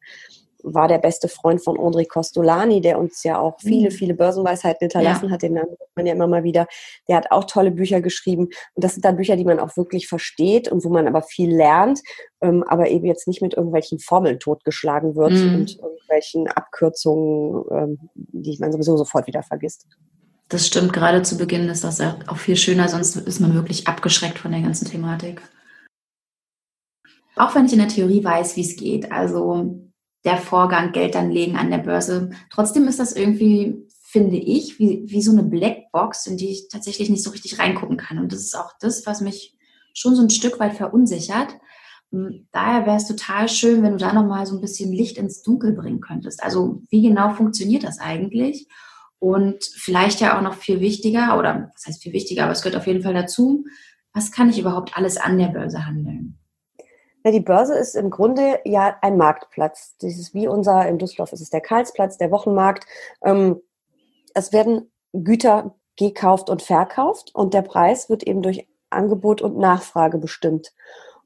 war 0.63 0.87
der 0.87 0.97
beste 0.97 1.27
Freund 1.27 1.63
von 1.63 1.77
André 1.77 2.07
Costolani, 2.07 2.81
der 2.81 2.99
uns 2.99 3.23
ja 3.23 3.39
auch 3.39 3.59
viele, 3.59 3.89
mhm. 3.89 3.93
viele 3.93 4.13
Börsenweisheiten 4.13 4.79
hinterlassen 4.81 5.25
ja. 5.25 5.31
hat. 5.31 5.41
Den 5.41 5.53
nennt 5.53 5.69
man 5.95 6.05
ja 6.05 6.13
immer 6.13 6.27
mal 6.27 6.43
wieder. 6.43 6.67
Der 7.07 7.17
hat 7.17 7.31
auch 7.31 7.45
tolle 7.45 7.71
Bücher 7.71 8.01
geschrieben. 8.01 8.45
Und 8.45 8.83
das 8.83 8.93
sind 8.93 9.05
dann 9.05 9.17
Bücher, 9.17 9.35
die 9.35 9.45
man 9.45 9.59
auch 9.59 9.75
wirklich 9.77 10.07
versteht 10.07 10.71
und 10.71 10.83
wo 10.83 10.89
man 10.89 11.07
aber 11.07 11.21
viel 11.21 11.53
lernt, 11.55 12.01
ähm, 12.41 12.63
aber 12.67 12.89
eben 12.89 13.05
jetzt 13.05 13.27
nicht 13.27 13.41
mit 13.41 13.53
irgendwelchen 13.53 13.99
Formeln 13.99 14.39
totgeschlagen 14.39 15.15
wird 15.15 15.33
mhm. 15.33 15.55
und 15.55 15.79
irgendwelchen 15.79 16.47
Abkürzungen, 16.47 17.63
ähm, 17.71 18.09
die 18.13 18.57
man 18.59 18.71
sowieso 18.71 18.97
sofort 18.97 19.27
wieder 19.27 19.43
vergisst. 19.43 19.87
Das 20.51 20.67
stimmt, 20.67 20.91
gerade 20.91 21.23
zu 21.23 21.37
Beginn 21.37 21.69
ist 21.69 21.85
das 21.85 22.01
auch 22.01 22.37
viel 22.37 22.57
schöner, 22.57 22.89
sonst 22.89 23.15
ist 23.15 23.39
man 23.39 23.53
wirklich 23.53 23.87
abgeschreckt 23.87 24.37
von 24.37 24.51
der 24.51 24.61
ganzen 24.61 24.85
Thematik. 24.85 25.41
Auch 27.37 27.55
wenn 27.55 27.65
ich 27.65 27.71
in 27.71 27.79
der 27.79 27.87
Theorie 27.87 28.21
weiß, 28.21 28.57
wie 28.57 28.61
es 28.61 28.75
geht. 28.75 29.13
Also 29.13 29.79
der 30.25 30.37
Vorgang 30.37 30.91
Geld 30.91 31.15
anlegen 31.15 31.55
an 31.55 31.71
der 31.71 31.77
Börse. 31.77 32.31
Trotzdem 32.51 32.85
ist 32.89 32.99
das 32.99 33.13
irgendwie, 33.13 33.87
finde 34.03 34.35
ich, 34.35 34.77
wie, 34.77 35.05
wie 35.07 35.21
so 35.21 35.31
eine 35.31 35.43
Blackbox, 35.43 36.27
in 36.27 36.35
die 36.35 36.49
ich 36.49 36.67
tatsächlich 36.67 37.09
nicht 37.09 37.23
so 37.23 37.29
richtig 37.29 37.57
reingucken 37.57 37.95
kann. 37.95 38.19
Und 38.19 38.33
das 38.33 38.41
ist 38.41 38.57
auch 38.57 38.73
das, 38.81 39.05
was 39.05 39.21
mich 39.21 39.55
schon 39.93 40.17
so 40.17 40.21
ein 40.21 40.29
Stück 40.29 40.59
weit 40.59 40.73
verunsichert. 40.73 41.55
Hm, 42.11 42.47
daher 42.51 42.85
wäre 42.85 42.97
es 42.97 43.07
total 43.07 43.47
schön, 43.47 43.83
wenn 43.83 43.93
du 43.93 43.97
da 43.97 44.11
nochmal 44.11 44.45
so 44.45 44.55
ein 44.55 44.61
bisschen 44.61 44.91
Licht 44.91 45.17
ins 45.17 45.43
Dunkel 45.43 45.71
bringen 45.71 46.01
könntest. 46.01 46.43
Also 46.43 46.81
wie 46.89 47.01
genau 47.01 47.33
funktioniert 47.33 47.85
das 47.85 47.99
eigentlich? 47.99 48.67
Und 49.21 49.63
vielleicht 49.63 50.19
ja 50.19 50.35
auch 50.35 50.41
noch 50.41 50.55
viel 50.55 50.79
wichtiger, 50.79 51.37
oder 51.37 51.69
was 51.75 51.85
heißt 51.85 52.01
viel 52.01 52.11
wichtiger, 52.11 52.43
aber 52.43 52.53
es 52.53 52.63
gehört 52.63 52.75
auf 52.75 52.87
jeden 52.87 53.03
Fall 53.03 53.13
dazu, 53.13 53.65
was 54.13 54.31
kann 54.31 54.49
ich 54.49 54.57
überhaupt 54.57 54.97
alles 54.97 55.17
an 55.17 55.37
der 55.37 55.49
Börse 55.49 55.85
handeln? 55.85 56.39
Ja, 57.23 57.29
die 57.29 57.39
Börse 57.39 57.75
ist 57.75 57.95
im 57.95 58.09
Grunde 58.09 58.59
ja 58.65 58.97
ein 59.01 59.17
Marktplatz. 59.17 59.95
Das 59.99 60.17
ist 60.17 60.33
wie 60.33 60.47
unser, 60.47 60.87
in 60.87 60.97
Düsseldorf 60.97 61.33
ist 61.33 61.41
es 61.41 61.51
der 61.51 61.61
Karlsplatz, 61.61 62.17
der 62.17 62.31
Wochenmarkt. 62.31 62.87
Ähm, 63.23 63.61
es 64.33 64.51
werden 64.53 64.91
Güter 65.13 65.75
gekauft 65.97 66.49
und 66.49 66.63
verkauft 66.63 67.29
und 67.35 67.53
der 67.53 67.61
Preis 67.61 68.09
wird 68.09 68.23
eben 68.23 68.41
durch 68.41 68.67
Angebot 68.89 69.43
und 69.43 69.55
Nachfrage 69.55 70.17
bestimmt. 70.17 70.73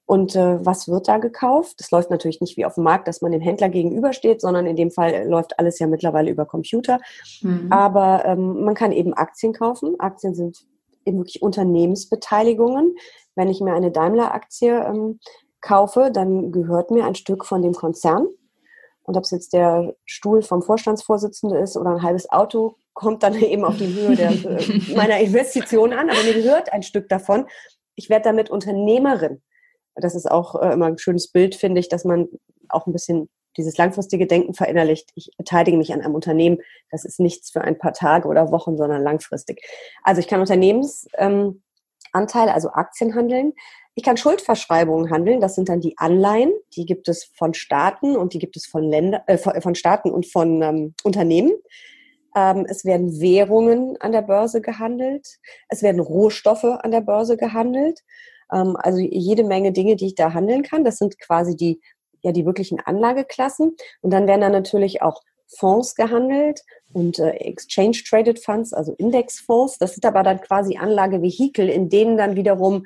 Und 0.06 0.36
äh, 0.36 0.64
was 0.64 0.88
wird 0.88 1.08
da 1.08 1.18
gekauft? 1.18 1.80
Das 1.80 1.90
läuft 1.90 2.12
natürlich 2.12 2.40
nicht 2.40 2.58
wie 2.58 2.66
auf 2.66 2.76
dem 2.76 2.84
Markt, 2.84 3.08
dass 3.08 3.22
man 3.22 3.32
dem 3.32 3.42
Händler 3.42 3.70
gegenübersteht, 3.70 4.40
sondern 4.40 4.68
in 4.68 4.76
dem 4.76 4.92
Fall 4.92 5.28
läuft 5.28 5.58
alles 5.58 5.80
ja 5.80 5.88
mittlerweile 5.88 6.30
über 6.30 6.46
Computer. 6.46 7.00
Mhm. 7.42 7.72
Aber 7.72 8.24
ähm, 8.26 8.64
man 8.64 8.76
kann 8.76 8.92
eben 8.92 9.14
Aktien 9.14 9.54
kaufen. 9.54 10.00
Aktien 10.00 10.36
sind 10.36 10.66
eben 11.06 11.18
wirklich 11.18 11.42
Unternehmensbeteiligungen. 11.42 12.96
Wenn 13.34 13.50
ich 13.50 13.62
mir 13.62 13.74
eine 13.74 13.92
Daimler-Aktie 13.92 14.80
ähm, 14.86 15.20
kaufe, 15.60 16.12
dann 16.12 16.52
gehört 16.52 16.92
mir 16.92 17.06
ein 17.06 17.16
Stück 17.16 17.46
von 17.46 17.64
dem 17.64 17.74
Konzern. 17.74 18.28
Und 19.04 19.18
ob 19.18 19.24
es 19.24 19.32
jetzt 19.32 19.54
der 19.54 19.96
Stuhl 20.06 20.42
vom 20.42 20.62
Vorstandsvorsitzenden 20.62 21.62
ist 21.62 21.78
oder 21.78 21.92
ein 21.92 22.04
halbes 22.04 22.30
Auto, 22.32 22.76
kommt 22.94 23.24
dann 23.24 23.36
eben 23.36 23.66
auf 23.66 23.78
die 23.78 23.94
Höhe 23.94 24.16
der, 24.16 24.32
äh, 24.32 24.96
meiner 24.96 25.20
Investition 25.20 25.94
an. 25.94 26.10
Aber 26.10 26.24
mir 26.24 26.34
gehört 26.34 26.72
ein 26.72 26.84
Stück 26.84 27.10
davon. 27.10 27.48
Ich 27.96 28.10
werde 28.10 28.24
damit 28.24 28.50
Unternehmerin. 28.50 29.42
Das 29.96 30.16
ist 30.16 30.30
auch 30.30 30.62
äh, 30.62 30.74
immer 30.74 30.88
ein 30.88 30.98
schönes 30.98 31.32
Bild, 31.32 31.56
finde 31.56 31.80
ich, 31.80 31.90
dass 31.90 32.06
man 32.06 32.28
auch 32.70 32.88
ein 32.88 32.94
bisschen 32.94 33.30
dieses 33.58 33.78
langfristige 33.78 34.28
Denken 34.28 34.54
verinnerlicht. 34.54 35.12
Ich 35.16 35.32
beteilige 35.38 35.78
mich 35.78 35.94
an 35.94 36.02
einem 36.02 36.16
Unternehmen. 36.16 36.60
Das 36.92 37.06
ist 37.06 37.20
nichts 37.20 37.52
für 37.52 37.62
ein 37.62 37.78
paar 37.78 37.94
Tage 37.94 38.28
oder 38.28 38.52
Wochen, 38.52 38.78
sondern 38.78 39.02
langfristig. 39.02 39.62
Also 40.04 40.20
ich 40.20 40.28
kann 40.28 40.42
Unternehmensanteile, 40.42 41.62
ähm, 42.10 42.54
also 42.54 42.70
Aktien 42.70 43.16
handeln. 43.16 43.54
Ich 43.96 44.04
kann 44.04 44.18
Schuldverschreibungen 44.18 45.10
handeln. 45.10 45.40
Das 45.40 45.56
sind 45.56 45.70
dann 45.70 45.80
die 45.80 45.98
Anleihen. 45.98 46.52
Die 46.76 46.86
gibt 46.86 47.08
es 47.08 47.32
von 47.34 47.54
Staaten 47.54 48.18
und 48.18 48.34
die 48.34 48.40
gibt 48.40 48.58
es 48.58 48.66
von 48.66 48.84
Länder, 48.84 49.24
äh, 49.28 49.38
von 49.38 49.76
Staaten 49.76 50.12
und 50.12 50.26
von 50.26 50.62
ähm, 50.62 50.94
Unternehmen. 51.04 51.54
Ähm, 52.36 52.66
es 52.68 52.84
werden 52.84 53.22
Währungen 53.22 53.96
an 54.02 54.12
der 54.12 54.22
Börse 54.22 54.60
gehandelt. 54.60 55.38
Es 55.70 55.82
werden 55.82 56.02
Rohstoffe 56.02 56.66
an 56.66 56.92
der 56.92 57.02
Börse 57.02 57.38
gehandelt. 57.38 58.02
Ähm, 58.52 58.76
also 58.78 59.00
jede 59.00 59.44
Menge 59.44 59.72
Dinge, 59.72 59.96
die 59.96 60.08
ich 60.08 60.16
da 60.16 60.34
handeln 60.34 60.64
kann. 60.64 60.84
Das 60.84 60.98
sind 60.98 61.20
quasi 61.20 61.56
die, 61.56 61.82
ja, 62.22 62.32
die 62.32 62.46
wirklichen 62.46 62.80
Anlageklassen. 62.80 63.76
Und 64.02 64.12
dann 64.12 64.28
werden 64.28 64.42
da 64.42 64.50
natürlich 64.50 65.02
auch 65.02 65.22
Fonds 65.48 65.96
gehandelt 65.96 66.62
und 66.94 67.20
äh, 67.20 67.32
Exchange 67.32 67.98
Traded 68.08 68.40
Funds, 68.44 68.74
also 68.74 68.94
Indexfonds. 68.98 69.78
Das 69.78 69.94
sind 69.94 70.06
aber 70.06 70.24
dann 70.24 70.42
quasi 70.42 70.78
Anlagevehikel, 70.78 71.70
in 71.70 71.90
denen 71.90 72.18
dann 72.18 72.36
wiederum 72.36 72.86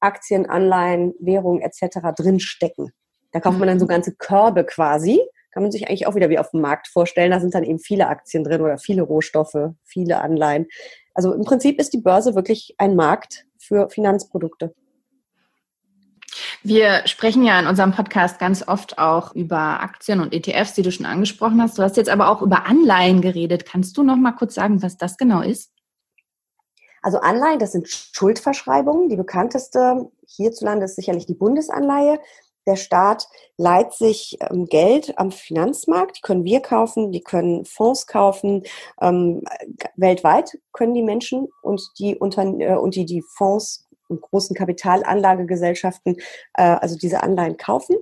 Aktien, 0.00 0.46
Anleihen, 0.46 1.14
Währungen 1.18 1.60
etc. 1.60 1.98
drinstecken. 2.16 2.92
Da 3.32 3.40
kauft 3.40 3.58
man 3.58 3.68
dann 3.68 3.78
so 3.78 3.84
mhm. 3.84 3.90
ganze 3.90 4.14
Körbe 4.14 4.64
quasi. 4.64 5.20
Kann 5.50 5.62
man 5.62 5.72
sich 5.72 5.88
eigentlich 5.88 6.06
auch 6.06 6.14
wieder 6.14 6.30
wie 6.30 6.38
auf 6.38 6.50
dem 6.50 6.60
Markt 6.60 6.88
vorstellen. 6.88 7.30
Da 7.30 7.40
sind 7.40 7.54
dann 7.54 7.64
eben 7.64 7.78
viele 7.78 8.08
Aktien 8.08 8.44
drin 8.44 8.60
oder 8.60 8.78
viele 8.78 9.02
Rohstoffe, 9.02 9.72
viele 9.82 10.20
Anleihen. 10.20 10.66
Also 11.14 11.32
im 11.32 11.44
Prinzip 11.44 11.80
ist 11.80 11.92
die 11.92 12.00
Börse 12.00 12.34
wirklich 12.34 12.74
ein 12.78 12.94
Markt 12.94 13.46
für 13.58 13.90
Finanzprodukte. 13.90 14.74
Wir 16.62 17.06
sprechen 17.06 17.44
ja 17.44 17.58
in 17.60 17.66
unserem 17.66 17.92
Podcast 17.92 18.38
ganz 18.38 18.66
oft 18.66 18.98
auch 18.98 19.34
über 19.34 19.80
Aktien 19.80 20.20
und 20.20 20.32
ETFs, 20.34 20.74
die 20.74 20.82
du 20.82 20.90
schon 20.90 21.06
angesprochen 21.06 21.62
hast. 21.62 21.78
Du 21.78 21.82
hast 21.82 21.96
jetzt 21.96 22.10
aber 22.10 22.28
auch 22.28 22.42
über 22.42 22.66
Anleihen 22.66 23.20
geredet. 23.20 23.64
Kannst 23.64 23.96
du 23.96 24.02
noch 24.02 24.16
mal 24.16 24.32
kurz 24.32 24.54
sagen, 24.54 24.82
was 24.82 24.96
das 24.96 25.16
genau 25.16 25.40
ist? 25.40 25.70
Also 27.00 27.18
Anleihen, 27.18 27.60
das 27.60 27.72
sind 27.72 27.88
Schuldverschreibungen. 27.88 29.08
Die 29.08 29.16
bekannteste 29.16 30.10
hierzulande 30.26 30.86
ist 30.86 30.96
sicherlich 30.96 31.26
die 31.26 31.34
Bundesanleihe. 31.34 32.18
Der 32.66 32.76
Staat 32.76 33.28
leiht 33.56 33.94
sich 33.94 34.36
ähm, 34.40 34.66
Geld 34.66 35.16
am 35.16 35.30
Finanzmarkt. 35.30 36.18
Die 36.18 36.20
können 36.20 36.44
wir 36.44 36.60
kaufen, 36.60 37.12
die 37.12 37.22
können 37.22 37.64
Fonds 37.64 38.06
kaufen. 38.06 38.64
Ähm, 39.00 39.42
weltweit 39.96 40.58
können 40.72 40.92
die 40.92 41.02
Menschen 41.02 41.48
und 41.62 41.80
die, 41.98 42.12
äh, 42.12 42.76
und 42.76 42.94
die, 42.94 43.06
die 43.06 43.22
Fonds 43.22 43.87
großen 44.08 44.56
Kapitalanlagegesellschaften 44.56 46.16
äh, 46.54 46.62
also 46.62 46.96
diese 46.96 47.22
Anleihen 47.22 47.56
kaufen. 47.56 47.96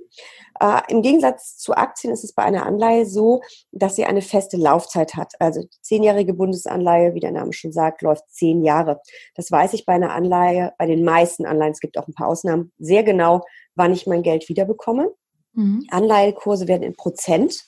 Äh, 0.59 0.81
Im 0.89 1.01
Gegensatz 1.01 1.57
zu 1.57 1.75
Aktien 1.75 2.13
ist 2.13 2.23
es 2.23 2.33
bei 2.33 2.43
einer 2.43 2.65
Anleihe 2.65 3.05
so, 3.05 3.41
dass 3.71 3.95
sie 3.95 4.05
eine 4.05 4.21
feste 4.21 4.57
Laufzeit 4.57 5.15
hat. 5.15 5.33
Also 5.39 5.61
die 5.61 5.81
zehnjährige 5.81 6.33
Bundesanleihe, 6.33 7.13
wie 7.13 7.19
der 7.19 7.31
Name 7.31 7.53
schon 7.53 7.71
sagt, 7.71 8.01
läuft 8.01 8.29
zehn 8.29 8.63
Jahre. 8.63 9.01
Das 9.35 9.51
weiß 9.51 9.73
ich 9.73 9.85
bei 9.85 9.93
einer 9.93 10.13
Anleihe, 10.13 10.73
bei 10.77 10.85
den 10.85 11.03
meisten 11.03 11.45
Anleihen, 11.45 11.73
es 11.73 11.79
gibt 11.79 11.97
auch 11.97 12.07
ein 12.07 12.13
paar 12.13 12.27
Ausnahmen, 12.27 12.71
sehr 12.79 13.03
genau, 13.03 13.43
wann 13.75 13.93
ich 13.93 14.07
mein 14.07 14.23
Geld 14.23 14.49
wiederbekomme. 14.49 15.11
Mhm. 15.53 15.85
Anleihekurse 15.91 16.67
werden 16.67 16.83
in 16.83 16.95
Prozent 16.95 17.65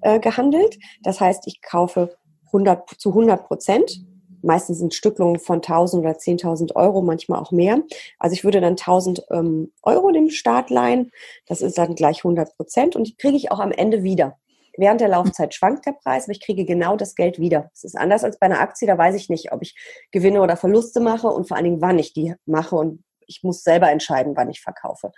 äh, 0.00 0.20
gehandelt. 0.20 0.78
Das 1.02 1.20
heißt, 1.20 1.46
ich 1.46 1.60
kaufe 1.62 2.16
100, 2.46 2.88
zu 2.98 3.10
100 3.10 3.46
Prozent 3.46 4.04
Meistens 4.42 4.78
sind 4.78 4.94
Stücklungen 4.94 5.38
von 5.38 5.56
1000 5.56 6.04
oder 6.04 6.14
10.000 6.14 6.74
Euro, 6.74 7.02
manchmal 7.02 7.40
auch 7.40 7.52
mehr. 7.52 7.82
Also 8.18 8.34
ich 8.34 8.44
würde 8.44 8.60
dann 8.60 8.72
1000 8.72 9.24
ähm, 9.30 9.72
Euro 9.82 10.10
dem 10.10 10.30
Staat 10.30 10.70
leihen. 10.70 11.10
Das 11.46 11.62
ist 11.62 11.78
dann 11.78 11.94
gleich 11.94 12.18
100 12.18 12.56
Prozent 12.56 12.96
und 12.96 13.06
die 13.06 13.16
kriege 13.16 13.36
ich 13.36 13.50
auch 13.50 13.60
am 13.60 13.72
Ende 13.72 14.02
wieder. 14.02 14.38
Während 14.76 15.02
der 15.02 15.08
Laufzeit 15.08 15.54
schwankt 15.54 15.84
der 15.84 15.92
Preis, 15.92 16.24
aber 16.24 16.32
ich 16.32 16.40
kriege 16.40 16.64
genau 16.64 16.96
das 16.96 17.14
Geld 17.14 17.38
wieder. 17.38 17.70
Es 17.74 17.84
ist 17.84 17.96
anders 17.96 18.24
als 18.24 18.38
bei 18.38 18.46
einer 18.46 18.60
Aktie, 18.60 18.86
da 18.88 18.96
weiß 18.96 19.14
ich 19.16 19.28
nicht, 19.28 19.52
ob 19.52 19.62
ich 19.62 19.76
Gewinne 20.12 20.40
oder 20.40 20.56
Verluste 20.56 21.00
mache 21.00 21.28
und 21.28 21.46
vor 21.46 21.56
allen 21.56 21.64
Dingen, 21.64 21.82
wann 21.82 21.98
ich 21.98 22.14
die 22.14 22.34
mache 22.46 22.76
und 22.76 23.04
ich 23.26 23.42
muss 23.42 23.62
selber 23.62 23.90
entscheiden, 23.90 24.34
wann 24.34 24.50
ich 24.50 24.60
verkaufe. 24.60 25.12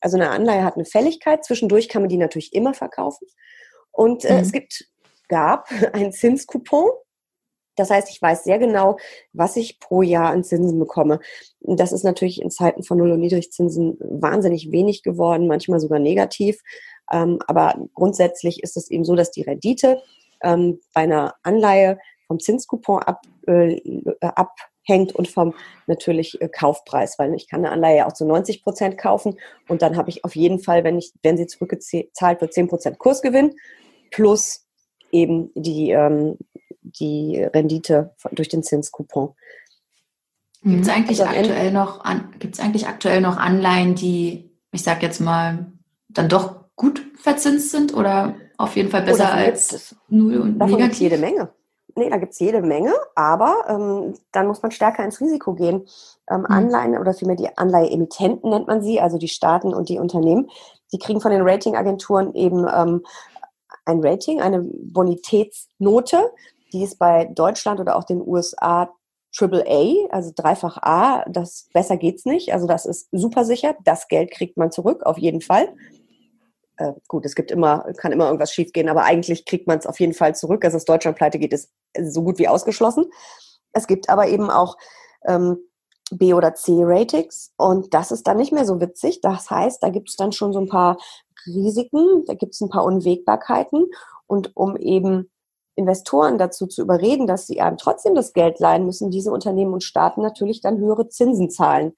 Also 0.00 0.16
eine 0.16 0.30
Anleihe 0.30 0.62
hat 0.62 0.76
eine 0.76 0.84
Fälligkeit. 0.84 1.44
Zwischendurch 1.44 1.88
kann 1.88 2.02
man 2.02 2.08
die 2.08 2.18
natürlich 2.18 2.52
immer 2.52 2.74
verkaufen. 2.74 3.26
Und 3.90 4.24
äh, 4.24 4.34
mhm. 4.34 4.40
es 4.40 4.52
gibt, 4.52 4.84
gab 5.28 5.68
ein 5.92 6.12
Zinskupon, 6.12 6.90
das 7.78 7.90
heißt, 7.90 8.10
ich 8.10 8.20
weiß 8.20 8.44
sehr 8.44 8.58
genau, 8.58 8.98
was 9.32 9.56
ich 9.56 9.80
pro 9.80 10.02
Jahr 10.02 10.30
an 10.30 10.44
Zinsen 10.44 10.78
bekomme. 10.78 11.20
Das 11.60 11.92
ist 11.92 12.04
natürlich 12.04 12.40
in 12.42 12.50
Zeiten 12.50 12.82
von 12.82 12.98
Null- 12.98 13.12
und 13.12 13.20
Niedrigzinsen 13.20 13.98
wahnsinnig 14.00 14.70
wenig 14.72 15.02
geworden, 15.02 15.46
manchmal 15.46 15.80
sogar 15.80 15.98
negativ. 15.98 16.60
Ähm, 17.10 17.38
aber 17.46 17.74
grundsätzlich 17.94 18.62
ist 18.62 18.76
es 18.76 18.90
eben 18.90 19.04
so, 19.04 19.14
dass 19.14 19.30
die 19.30 19.42
Rendite 19.42 20.02
ähm, 20.42 20.80
bei 20.94 21.02
einer 21.02 21.34
Anleihe 21.42 21.98
vom 22.26 22.38
Zinskupon 22.38 23.02
ab, 23.02 23.22
äh, 23.46 23.80
abhängt 24.20 25.14
und 25.14 25.28
vom 25.28 25.54
natürlich 25.86 26.40
äh, 26.40 26.48
Kaufpreis, 26.48 27.18
weil 27.18 27.34
ich 27.34 27.48
kann 27.48 27.64
eine 27.64 27.72
Anleihe 27.72 28.06
auch 28.06 28.12
zu 28.12 28.26
90 28.26 28.62
Prozent 28.62 28.98
kaufen 28.98 29.38
und 29.68 29.82
dann 29.82 29.96
habe 29.96 30.10
ich 30.10 30.24
auf 30.24 30.36
jeden 30.36 30.60
Fall, 30.60 30.84
wenn 30.84 30.98
ich, 30.98 31.12
wenn 31.22 31.36
sie 31.36 31.46
zurückgezahlt 31.46 32.40
wird, 32.40 32.52
10 32.52 32.68
Prozent 32.68 32.98
Kursgewinn 32.98 33.54
plus 34.10 34.66
eben 35.10 35.50
die, 35.54 35.90
ähm, 35.90 36.36
die 36.92 37.42
Rendite 37.42 38.14
durch 38.32 38.48
den 38.48 38.62
Zinskupon. 38.62 39.34
Gibt 40.62 40.82
es 40.82 40.88
eigentlich, 40.88 41.20
also 41.20 41.38
aktuell 41.38 41.70
noch 41.70 42.00
eigentlich 42.04 42.88
aktuell 42.88 43.20
noch 43.20 43.36
Anleihen, 43.36 43.94
die, 43.94 44.50
ich 44.72 44.82
sage 44.82 45.02
jetzt 45.02 45.20
mal, 45.20 45.72
dann 46.08 46.28
doch 46.28 46.56
gut 46.74 47.02
verzinst 47.16 47.70
sind 47.70 47.94
oder 47.94 48.34
auf 48.56 48.74
jeden 48.76 48.90
fall 48.90 49.02
besser 49.02 49.30
oh, 49.32 49.36
als 49.36 49.96
null 50.08 50.38
und 50.38 50.58
davon 50.58 50.76
negativ? 50.76 51.00
jede 51.00 51.18
Menge. 51.18 51.50
Nee, 51.94 52.10
da 52.10 52.16
gibt's 52.16 52.38
jede 52.38 52.60
Menge, 52.60 52.92
aber 53.14 53.64
ähm, 53.68 54.14
dann 54.30 54.46
muss 54.46 54.62
man 54.62 54.70
stärker 54.70 55.04
ins 55.04 55.20
Risiko 55.20 55.54
gehen. 55.54 55.86
Ähm, 56.30 56.40
mhm. 56.40 56.46
Anleihen 56.46 56.98
oder 56.98 57.14
vielmehr 57.14 57.36
die 57.36 57.56
Anleiheemittenten 57.56 58.50
nennt 58.50 58.68
man 58.68 58.82
sie, 58.82 59.00
also 59.00 59.18
die 59.18 59.28
Staaten 59.28 59.74
und 59.74 59.88
die 59.88 59.98
Unternehmen, 59.98 60.48
die 60.92 60.98
kriegen 60.98 61.20
von 61.20 61.30
den 61.30 61.42
Ratingagenturen 61.42 62.34
eben 62.34 62.66
ähm, 62.72 63.04
ein 63.84 64.04
Rating, 64.04 64.40
eine 64.40 64.60
Bonitätsnote, 64.62 66.30
die 66.72 66.84
ist 66.84 66.98
bei 66.98 67.26
Deutschland 67.26 67.80
oder 67.80 67.96
auch 67.96 68.04
den 68.04 68.20
USA 68.20 68.92
Triple 69.36 69.64
A, 69.66 70.08
also 70.10 70.32
dreifach 70.34 70.78
A, 70.78 71.24
das 71.28 71.68
besser 71.72 71.96
geht's 71.96 72.24
nicht. 72.24 72.52
Also 72.52 72.66
das 72.66 72.86
ist 72.86 73.08
super 73.12 73.44
sicher. 73.44 73.76
Das 73.84 74.08
Geld 74.08 74.30
kriegt 74.30 74.56
man 74.56 74.72
zurück, 74.72 75.04
auf 75.04 75.18
jeden 75.18 75.40
Fall. 75.40 75.74
Äh, 76.76 76.92
gut, 77.08 77.26
es 77.26 77.34
gibt 77.34 77.50
immer, 77.50 77.84
kann 77.98 78.12
immer 78.12 78.26
irgendwas 78.26 78.52
schiefgehen, 78.52 78.88
aber 78.88 79.04
eigentlich 79.04 79.44
kriegt 79.44 79.66
man 79.66 79.78
es 79.78 79.86
auf 79.86 80.00
jeden 80.00 80.14
Fall 80.14 80.34
zurück. 80.34 80.64
Also 80.64 80.76
dass 80.76 80.86
Deutschland 80.86 81.16
pleite 81.16 81.38
geht, 81.38 81.52
ist 81.52 81.70
so 82.00 82.22
gut 82.22 82.38
wie 82.38 82.48
ausgeschlossen. 82.48 83.06
Es 83.72 83.86
gibt 83.86 84.08
aber 84.08 84.28
eben 84.28 84.50
auch 84.50 84.76
ähm, 85.26 85.58
B- 86.10 86.32
oder 86.32 86.54
C-Ratings 86.54 87.52
und 87.58 87.92
das 87.92 88.10
ist 88.10 88.26
dann 88.26 88.38
nicht 88.38 88.52
mehr 88.52 88.64
so 88.64 88.80
witzig. 88.80 89.20
Das 89.20 89.50
heißt, 89.50 89.82
da 89.82 89.90
gibt 89.90 90.08
es 90.08 90.16
dann 90.16 90.32
schon 90.32 90.54
so 90.54 90.60
ein 90.60 90.68
paar 90.68 90.96
Risiken, 91.46 92.24
da 92.26 92.34
gibt 92.34 92.54
es 92.54 92.60
ein 92.60 92.70
paar 92.70 92.84
Unwägbarkeiten 92.84 93.86
und 94.26 94.56
um 94.56 94.76
eben 94.76 95.30
Investoren 95.78 96.38
dazu 96.38 96.66
zu 96.66 96.82
überreden, 96.82 97.26
dass 97.26 97.46
sie 97.46 97.60
einem 97.60 97.76
trotzdem 97.76 98.14
das 98.14 98.32
Geld 98.32 98.58
leihen, 98.58 98.84
müssen 98.84 99.10
diese 99.10 99.30
Unternehmen 99.30 99.72
und 99.72 99.84
Staaten 99.84 100.20
natürlich 100.20 100.60
dann 100.60 100.78
höhere 100.78 101.08
Zinsen 101.08 101.50
zahlen. 101.50 101.94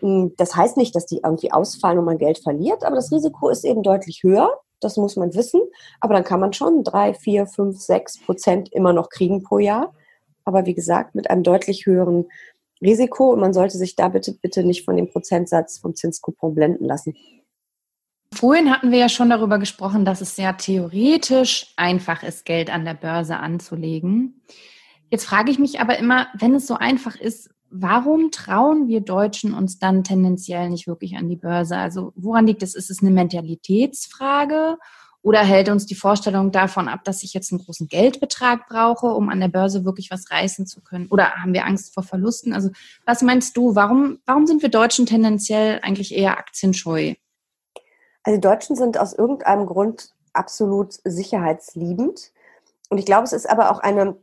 Hm, 0.00 0.34
das 0.36 0.54
heißt 0.54 0.76
nicht, 0.76 0.94
dass 0.94 1.06
die 1.06 1.20
irgendwie 1.24 1.52
ausfallen 1.52 1.98
und 1.98 2.04
man 2.04 2.18
Geld 2.18 2.38
verliert, 2.38 2.84
aber 2.84 2.96
das 2.96 3.12
Risiko 3.12 3.48
ist 3.48 3.64
eben 3.64 3.82
deutlich 3.82 4.22
höher. 4.22 4.50
Das 4.80 4.96
muss 4.96 5.16
man 5.16 5.34
wissen. 5.34 5.60
Aber 6.00 6.14
dann 6.14 6.24
kann 6.24 6.40
man 6.40 6.52
schon 6.52 6.84
drei, 6.84 7.14
vier, 7.14 7.46
fünf, 7.46 7.80
sechs 7.80 8.20
Prozent 8.22 8.70
immer 8.72 8.92
noch 8.92 9.08
kriegen 9.08 9.42
pro 9.42 9.58
Jahr. 9.58 9.92
Aber 10.44 10.66
wie 10.66 10.74
gesagt, 10.74 11.14
mit 11.14 11.30
einem 11.30 11.42
deutlich 11.42 11.86
höheren 11.86 12.26
Risiko. 12.82 13.32
Und 13.32 13.40
man 13.40 13.54
sollte 13.54 13.78
sich 13.78 13.96
da 13.96 14.08
bitte, 14.08 14.34
bitte 14.34 14.64
nicht 14.64 14.84
von 14.84 14.96
dem 14.96 15.10
Prozentsatz 15.10 15.78
vom 15.78 15.94
Zinskupon 15.94 16.54
blenden 16.54 16.84
lassen. 16.84 17.16
Vorhin 18.36 18.70
hatten 18.70 18.90
wir 18.90 18.98
ja 18.98 19.08
schon 19.08 19.30
darüber 19.30 19.58
gesprochen, 19.58 20.04
dass 20.04 20.20
es 20.20 20.36
sehr 20.36 20.58
theoretisch 20.58 21.72
einfach 21.76 22.22
ist, 22.22 22.44
Geld 22.44 22.68
an 22.68 22.84
der 22.84 22.92
Börse 22.92 23.38
anzulegen. 23.38 24.42
Jetzt 25.10 25.24
frage 25.24 25.50
ich 25.50 25.58
mich 25.58 25.80
aber 25.80 25.98
immer, 25.98 26.26
wenn 26.38 26.54
es 26.54 26.66
so 26.66 26.74
einfach 26.74 27.16
ist, 27.16 27.48
warum 27.70 28.30
trauen 28.30 28.88
wir 28.88 29.00
Deutschen 29.00 29.54
uns 29.54 29.78
dann 29.78 30.04
tendenziell 30.04 30.68
nicht 30.68 30.86
wirklich 30.86 31.16
an 31.16 31.30
die 31.30 31.36
Börse? 31.36 31.78
Also 31.78 32.12
woran 32.14 32.46
liegt 32.46 32.62
es? 32.62 32.74
Ist 32.74 32.90
es 32.90 33.00
eine 33.00 33.10
Mentalitätsfrage 33.10 34.76
oder 35.22 35.40
hält 35.42 35.70
uns 35.70 35.86
die 35.86 35.94
Vorstellung 35.94 36.52
davon 36.52 36.88
ab, 36.88 37.04
dass 37.04 37.22
ich 37.22 37.32
jetzt 37.32 37.52
einen 37.52 37.64
großen 37.64 37.88
Geldbetrag 37.88 38.68
brauche, 38.68 39.06
um 39.06 39.30
an 39.30 39.40
der 39.40 39.48
Börse 39.48 39.86
wirklich 39.86 40.10
was 40.10 40.30
reißen 40.30 40.66
zu 40.66 40.82
können? 40.82 41.06
Oder 41.08 41.36
haben 41.36 41.54
wir 41.54 41.64
Angst 41.64 41.94
vor 41.94 42.02
Verlusten? 42.02 42.52
Also 42.52 42.68
was 43.06 43.22
meinst 43.22 43.56
du, 43.56 43.74
warum, 43.74 44.18
warum 44.26 44.46
sind 44.46 44.60
wir 44.60 44.68
Deutschen 44.68 45.06
tendenziell 45.06 45.80
eigentlich 45.82 46.14
eher 46.14 46.38
aktienscheu? 46.38 47.14
Also 48.26 48.38
die 48.38 48.40
Deutschen 48.40 48.74
sind 48.74 48.98
aus 48.98 49.12
irgendeinem 49.12 49.66
Grund 49.66 50.10
absolut 50.32 50.94
sicherheitsliebend. 51.04 52.32
Und 52.88 52.98
ich 52.98 53.06
glaube, 53.06 53.22
es 53.22 53.32
ist 53.32 53.48
aber 53.48 53.70
auch 53.70 53.78
eine, 53.78 54.16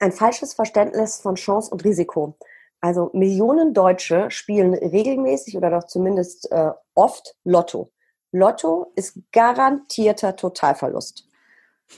ein 0.00 0.10
falsches 0.10 0.52
Verständnis 0.52 1.20
von 1.20 1.36
Chance 1.36 1.70
und 1.70 1.84
Risiko. 1.84 2.34
Also 2.80 3.10
Millionen 3.12 3.72
Deutsche 3.72 4.32
spielen 4.32 4.74
regelmäßig 4.74 5.56
oder 5.56 5.70
doch 5.70 5.84
zumindest 5.84 6.50
äh, 6.50 6.72
oft 6.94 7.36
Lotto. 7.44 7.90
Lotto 8.32 8.90
ist 8.96 9.20
garantierter 9.32 10.34
Totalverlust. 10.34 11.28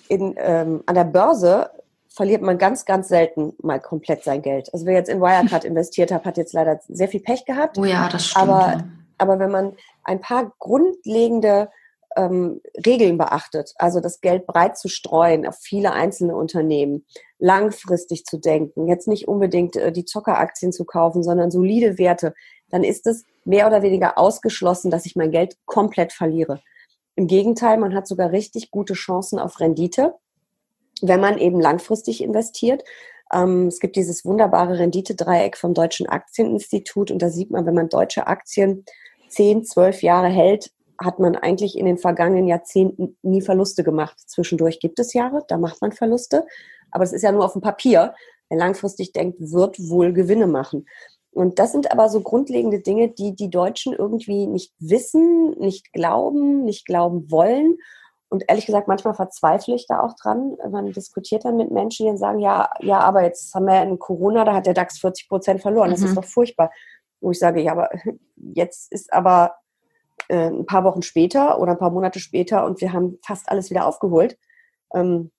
In, 0.09 0.35
ähm, 0.37 0.83
an 0.85 0.95
der 0.95 1.05
Börse 1.05 1.71
verliert 2.09 2.43
man 2.43 2.59
ganz, 2.59 2.85
ganz 2.85 3.09
selten 3.09 3.55
mal 3.62 3.81
komplett 3.81 4.23
sein 4.23 4.43
Geld. 4.43 4.73
Also 4.75 4.85
wer 4.85 4.95
jetzt 4.95 5.09
in 5.09 5.23
Wirecard 5.23 5.64
investiert 5.64 6.12
hat, 6.12 6.26
hat 6.26 6.37
jetzt 6.37 6.52
leider 6.52 6.78
sehr 6.88 7.09
viel 7.09 7.21
Pech 7.21 7.47
gehabt. 7.47 7.78
Oh 7.78 7.87
ja, 7.87 8.11
das 8.11 8.26
stimmt. 8.26 8.49
Aber 8.49 8.85
aber 9.19 9.39
wenn 9.39 9.51
man 9.51 9.77
ein 10.05 10.21
paar 10.21 10.53
grundlegende 10.59 11.71
ähm, 12.17 12.61
Regeln 12.85 13.19
beachtet, 13.19 13.75
also 13.77 14.01
das 14.01 14.21
Geld 14.21 14.47
breit 14.47 14.77
zu 14.79 14.89
streuen 14.89 15.47
auf 15.47 15.57
viele 15.57 15.93
einzelne 15.93 16.35
Unternehmen, 16.35 17.05
langfristig 17.39 18.25
zu 18.25 18.38
denken, 18.38 18.88
jetzt 18.88 19.09
nicht 19.09 19.29
unbedingt 19.29 19.77
äh, 19.77 19.92
die 19.92 20.05
Zockeraktien 20.05 20.73
zu 20.73 20.85
kaufen, 20.85 21.23
sondern 21.23 21.51
solide 21.51 21.99
Werte, 21.99 22.35
dann 22.71 22.85
ist 22.85 23.07
es 23.07 23.25
mehr 23.45 23.66
oder 23.66 23.83
weniger 23.83 24.19
ausgeschlossen, 24.19 24.90
dass 24.90 25.07
ich 25.07 25.16
mein 25.16 25.31
Geld 25.31 25.57
komplett 25.64 26.12
verliere. 26.12 26.61
Im 27.14 27.27
Gegenteil, 27.27 27.79
man 27.79 27.95
hat 27.95 28.07
sogar 28.07 28.33
richtig 28.33 28.71
gute 28.71 28.95
Chancen 28.95 29.38
auf 29.38 29.61
Rendite, 29.61 30.14
wenn 31.03 31.21
man 31.21 31.38
eben 31.38 31.61
langfristig 31.61 32.23
investiert. 32.23 32.85
Ähm, 33.33 33.66
es 33.69 33.81
gibt 33.81 33.97
dieses 33.97 34.25
wunderbare 34.25 34.79
Renditedreieck 34.79 35.57
vom 35.57 35.75
Deutschen 35.75 36.09
Aktieninstitut 36.09 37.11
und 37.11 37.21
da 37.21 37.31
sieht 37.31 37.51
man, 37.51 37.66
wenn 37.66 37.75
man 37.75 37.88
deutsche 37.88 38.27
Aktien 38.27 38.85
zehn, 39.29 39.64
zwölf 39.64 40.03
Jahre 40.03 40.29
hält, 40.29 40.71
hat 41.01 41.19
man 41.19 41.37
eigentlich 41.37 41.79
in 41.79 41.87
den 41.87 41.99
vergangenen 41.99 42.49
Jahrzehnten 42.49 43.17
nie 43.23 43.41
Verluste 43.41 43.85
gemacht. 43.85 44.19
Zwischendurch 44.27 44.81
gibt 44.81 44.99
es 44.99 45.12
Jahre, 45.12 45.45
da 45.49 45.57
macht 45.57 45.81
man 45.81 45.93
Verluste, 45.93 46.45
aber 46.91 47.05
es 47.05 47.12
ist 47.12 47.23
ja 47.23 47.33
nur 47.33 47.45
auf 47.45 47.53
dem 47.53 47.62
Papier. 47.62 48.14
Wer 48.49 48.59
langfristig 48.59 49.12
denkt, 49.12 49.37
wird 49.41 49.79
wohl 49.88 50.12
Gewinne 50.12 50.47
machen. 50.47 50.87
Und 51.31 51.59
das 51.59 51.73
sind 51.73 51.93
aber 51.93 52.09
so 52.09 52.21
grundlegende 52.21 52.81
Dinge, 52.81 53.11
die 53.11 53.37
die 53.37 53.51
Deutschen 53.51 53.93
irgendwie 53.93 54.47
nicht 54.47 54.73
wissen, 54.81 55.51
nicht 55.59 55.93
glauben, 55.93 56.64
nicht 56.64 56.87
glauben 56.87 57.31
wollen. 57.31 57.77
Und 58.31 58.45
ehrlich 58.49 58.67
gesagt, 58.67 58.88
manchmal 58.88 59.14
verzweifle 59.14 59.75
ich 59.75 59.87
da 59.87 60.01
auch 60.01 60.14
dran. 60.21 60.57
Man 60.71 60.93
diskutiert 60.93 61.45
dann 61.45 61.57
mit 61.57 61.71
Menschen, 61.71 62.05
die 62.05 62.11
dann 62.11 62.19
sagen, 62.19 62.41
ja, 62.41 62.69
ja, 62.81 63.01
aber 63.01 63.23
jetzt 63.23 63.55
haben 63.55 63.67
wir 63.67 63.83
in 63.83 63.99
Corona, 63.99 64.45
da 64.45 64.55
hat 64.55 64.67
der 64.67 64.75
DAX 64.75 64.99
40 64.99 65.29
Prozent 65.29 65.62
verloren. 65.62 65.91
Das 65.91 66.01
mhm. 66.01 66.07
ist 66.07 66.17
doch 66.17 66.25
furchtbar 66.25 66.71
wo 67.20 67.31
ich 67.31 67.38
sage, 67.38 67.61
ja, 67.61 67.72
aber 67.72 67.90
jetzt 68.37 68.92
ist 68.92 69.12
aber 69.12 69.57
äh, 70.28 70.48
ein 70.48 70.66
paar 70.66 70.85
Wochen 70.85 71.02
später 71.02 71.61
oder 71.61 71.72
ein 71.72 71.78
paar 71.78 71.90
Monate 71.90 72.20
später 72.20 72.64
und 72.64 72.81
wir 72.81 72.92
haben 72.92 73.18
fast 73.24 73.48
alles 73.48 73.70
wieder 73.70 73.87
aufgeholt. 73.87 74.38
Ähm, 74.94 75.31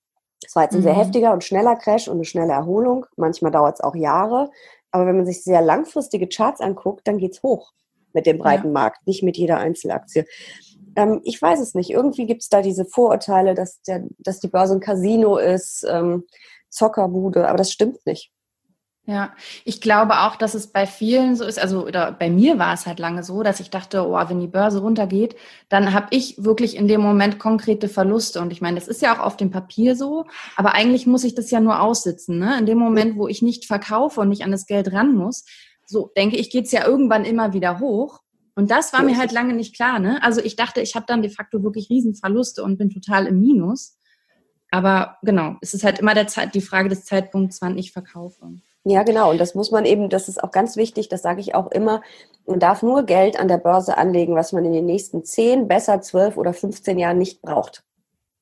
es 0.45 0.55
war 0.55 0.63
jetzt 0.63 0.73
ein 0.73 0.79
mhm. 0.79 0.83
sehr 0.83 0.95
heftiger 0.95 1.33
und 1.33 1.43
schneller 1.43 1.75
Crash 1.75 2.07
und 2.07 2.15
eine 2.15 2.25
schnelle 2.25 2.53
Erholung. 2.53 3.05
Manchmal 3.17 3.51
dauert 3.51 3.75
es 3.75 3.81
auch 3.81 3.95
Jahre. 3.95 4.49
Aber 4.91 5.05
wenn 5.05 5.17
man 5.17 5.25
sich 5.25 5.43
sehr 5.43 5.61
langfristige 5.61 6.27
Charts 6.27 6.61
anguckt, 6.61 7.07
dann 7.07 7.17
geht's 7.17 7.43
hoch 7.43 7.71
mit 8.13 8.25
dem 8.25 8.39
breiten 8.39 8.67
ja. 8.67 8.73
Markt, 8.73 9.05
nicht 9.05 9.21
mit 9.21 9.37
jeder 9.37 9.57
Einzelaktie. 9.57 10.25
Ähm, 10.95 11.21
ich 11.23 11.39
weiß 11.39 11.59
es 11.59 11.75
nicht. 11.75 11.91
Irgendwie 11.91 12.25
gibt 12.25 12.41
es 12.41 12.49
da 12.49 12.61
diese 12.61 12.85
Vorurteile, 12.85 13.53
dass, 13.53 13.81
der, 13.83 14.05
dass 14.17 14.39
die 14.39 14.47
Börse 14.47 14.73
ein 14.73 14.79
Casino 14.79 15.37
ist, 15.37 15.85
ähm, 15.87 16.23
Zockerbude, 16.69 17.47
aber 17.47 17.57
das 17.57 17.71
stimmt 17.71 18.05
nicht. 18.05 18.31
Ja, 19.10 19.34
ich 19.65 19.82
glaube 19.82 20.19
auch, 20.19 20.36
dass 20.36 20.54
es 20.54 20.67
bei 20.67 20.86
vielen 20.86 21.36
so 21.36 21.43
ist, 21.43 21.58
also 21.58 21.84
oder 21.84 22.12
bei 22.12 22.30
mir 22.30 22.60
war 22.60 22.76
es 22.76 22.86
halt 22.86 23.00
lange 23.00 23.24
so, 23.24 23.41
dass 23.41 23.60
ich 23.60 23.72
dachte, 23.72 24.08
oh, 24.08 24.13
wenn 24.13 24.39
die 24.39 24.45
Börse 24.45 24.82
runtergeht, 24.82 25.36
dann 25.67 25.93
habe 25.93 26.10
ich 26.12 26.43
wirklich 26.43 26.76
in 26.76 26.88
dem 26.88 27.02
Moment 27.02 27.39
konkrete 27.39 27.89
Verluste. 27.89 28.39
Und 28.39 28.54
ich 28.54 28.62
meine, 28.62 28.80
das 28.80 28.88
ist 28.88 29.02
ja 29.02 29.15
auch 29.15 29.26
auf 29.26 29.36
dem 29.36 29.50
Papier 29.50 29.95
so, 29.95 30.26
aber 30.56 30.76
eigentlich 30.76 31.08
muss 31.08 31.24
ich 31.24 31.34
das 31.34 31.50
ja 31.50 31.60
nur 31.60 31.82
aussitzen. 31.82 32.38
Ne? 32.38 32.60
In 32.60 32.67
dem 32.67 32.78
Moment, 32.78 33.17
wo 33.17 33.28
ich 33.28 33.41
nicht 33.41 33.65
verkaufe 33.65 34.22
und 34.22 34.30
nicht 34.30 34.43
an 34.43 34.52
das 34.52 34.67
Geld 34.67 34.93
ran 34.93 35.15
muss, 35.15 35.43
so 35.88 36.12
denke 36.15 36.38
ich, 36.38 36.52
geht's 36.52 36.72
ja 36.72 36.86
irgendwann 36.86 37.26
immer 37.26 37.52
wieder 37.52 37.80
hoch. 37.80 38.19
Und 38.54 38.69
das 38.69 38.93
war 38.93 39.02
mir 39.02 39.17
halt 39.17 39.32
lange 39.32 39.56
nicht 39.56 39.76
klar. 39.76 39.98
Ne? 39.98 40.22
Also 40.22 40.39
ich 40.39 40.56
dachte, 40.56 40.82
ich 40.82 40.93
habe 40.93 41.08
dann 41.08 41.24
de 41.24 41.32
facto 41.32 41.63
wirklich 41.63 41.89
Riesenverluste 41.89 42.63
und 42.63 42.78
bin 42.78 42.91
total 42.91 43.26
im 43.26 43.39
Minus. 43.39 43.98
Aber 44.69 45.17
genau, 45.24 45.56
es 45.62 45.74
ist 45.74 45.84
halt 45.84 45.98
immer 45.98 46.13
der 46.13 46.28
Zeit, 46.28 46.54
die 46.54 46.62
Frage 46.62 46.89
des 46.89 47.06
Zeitpunkts, 47.06 47.60
wann 47.63 47.76
ich 47.76 47.91
verkaufe. 47.91 48.52
Ja, 48.89 49.04
genau. 49.04 49.30
Und 49.30 49.39
das 49.39 49.54
muss 49.54 49.69
man 49.69 49.86
eben, 49.86 50.10
das 50.10 50.28
ist 50.28 50.43
auch 50.43 50.49
ganz 50.49 50.75
wichtig, 50.75 51.10
das 51.10 51.21
sage 51.21 51.41
ich 51.41 51.54
auch 51.54 51.69
immer, 51.69 52.02
man 52.47 52.60
darf 52.60 52.82
nur 52.82 53.04
Geld 53.04 53.39
an 53.39 53.47
der 53.47 53.60
Börse 53.60 53.97
anlegen, 53.99 54.34
was 54.34 54.52
man 54.52 54.65
in 54.65 54.73
den 54.73 54.88
nächsten 54.88 55.23
10, 55.23 55.67
besser 55.67 56.02
12 56.02 56.38
oder 56.38 56.54
15 56.54 56.97
Jahren 56.97 57.19
nicht 57.19 57.43
braucht. 57.43 57.84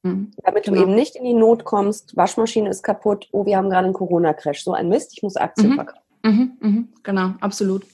Mhm. 0.04 0.32
Damit 0.42 0.64
genau. 0.64 0.78
du 0.78 0.84
eben 0.84 0.96
nicht 0.96 1.18
in 1.18 1.26
die 1.26 1.34
Not 1.34 1.66
kommst, 1.66 2.16
Waschmaschine 2.16 2.70
ist 2.70 2.82
kaputt, 2.82 3.28
oh, 3.34 3.46
wir 3.46 3.58
haben 3.58 3.70
gerade 3.70 3.86
einen 3.86 3.94
Corona-Crash. 3.94 4.64
So 4.64 4.72
ein 4.72 4.88
Mist, 4.88 5.12
ich 5.14 5.22
muss 5.22 5.36
Aktien 5.36 5.72
mhm. 5.72 5.76
verkaufen. 5.76 6.02
Mhm. 6.24 6.58
mhm. 6.62 6.90
Genau, 7.04 7.34
absolut. 7.42 7.86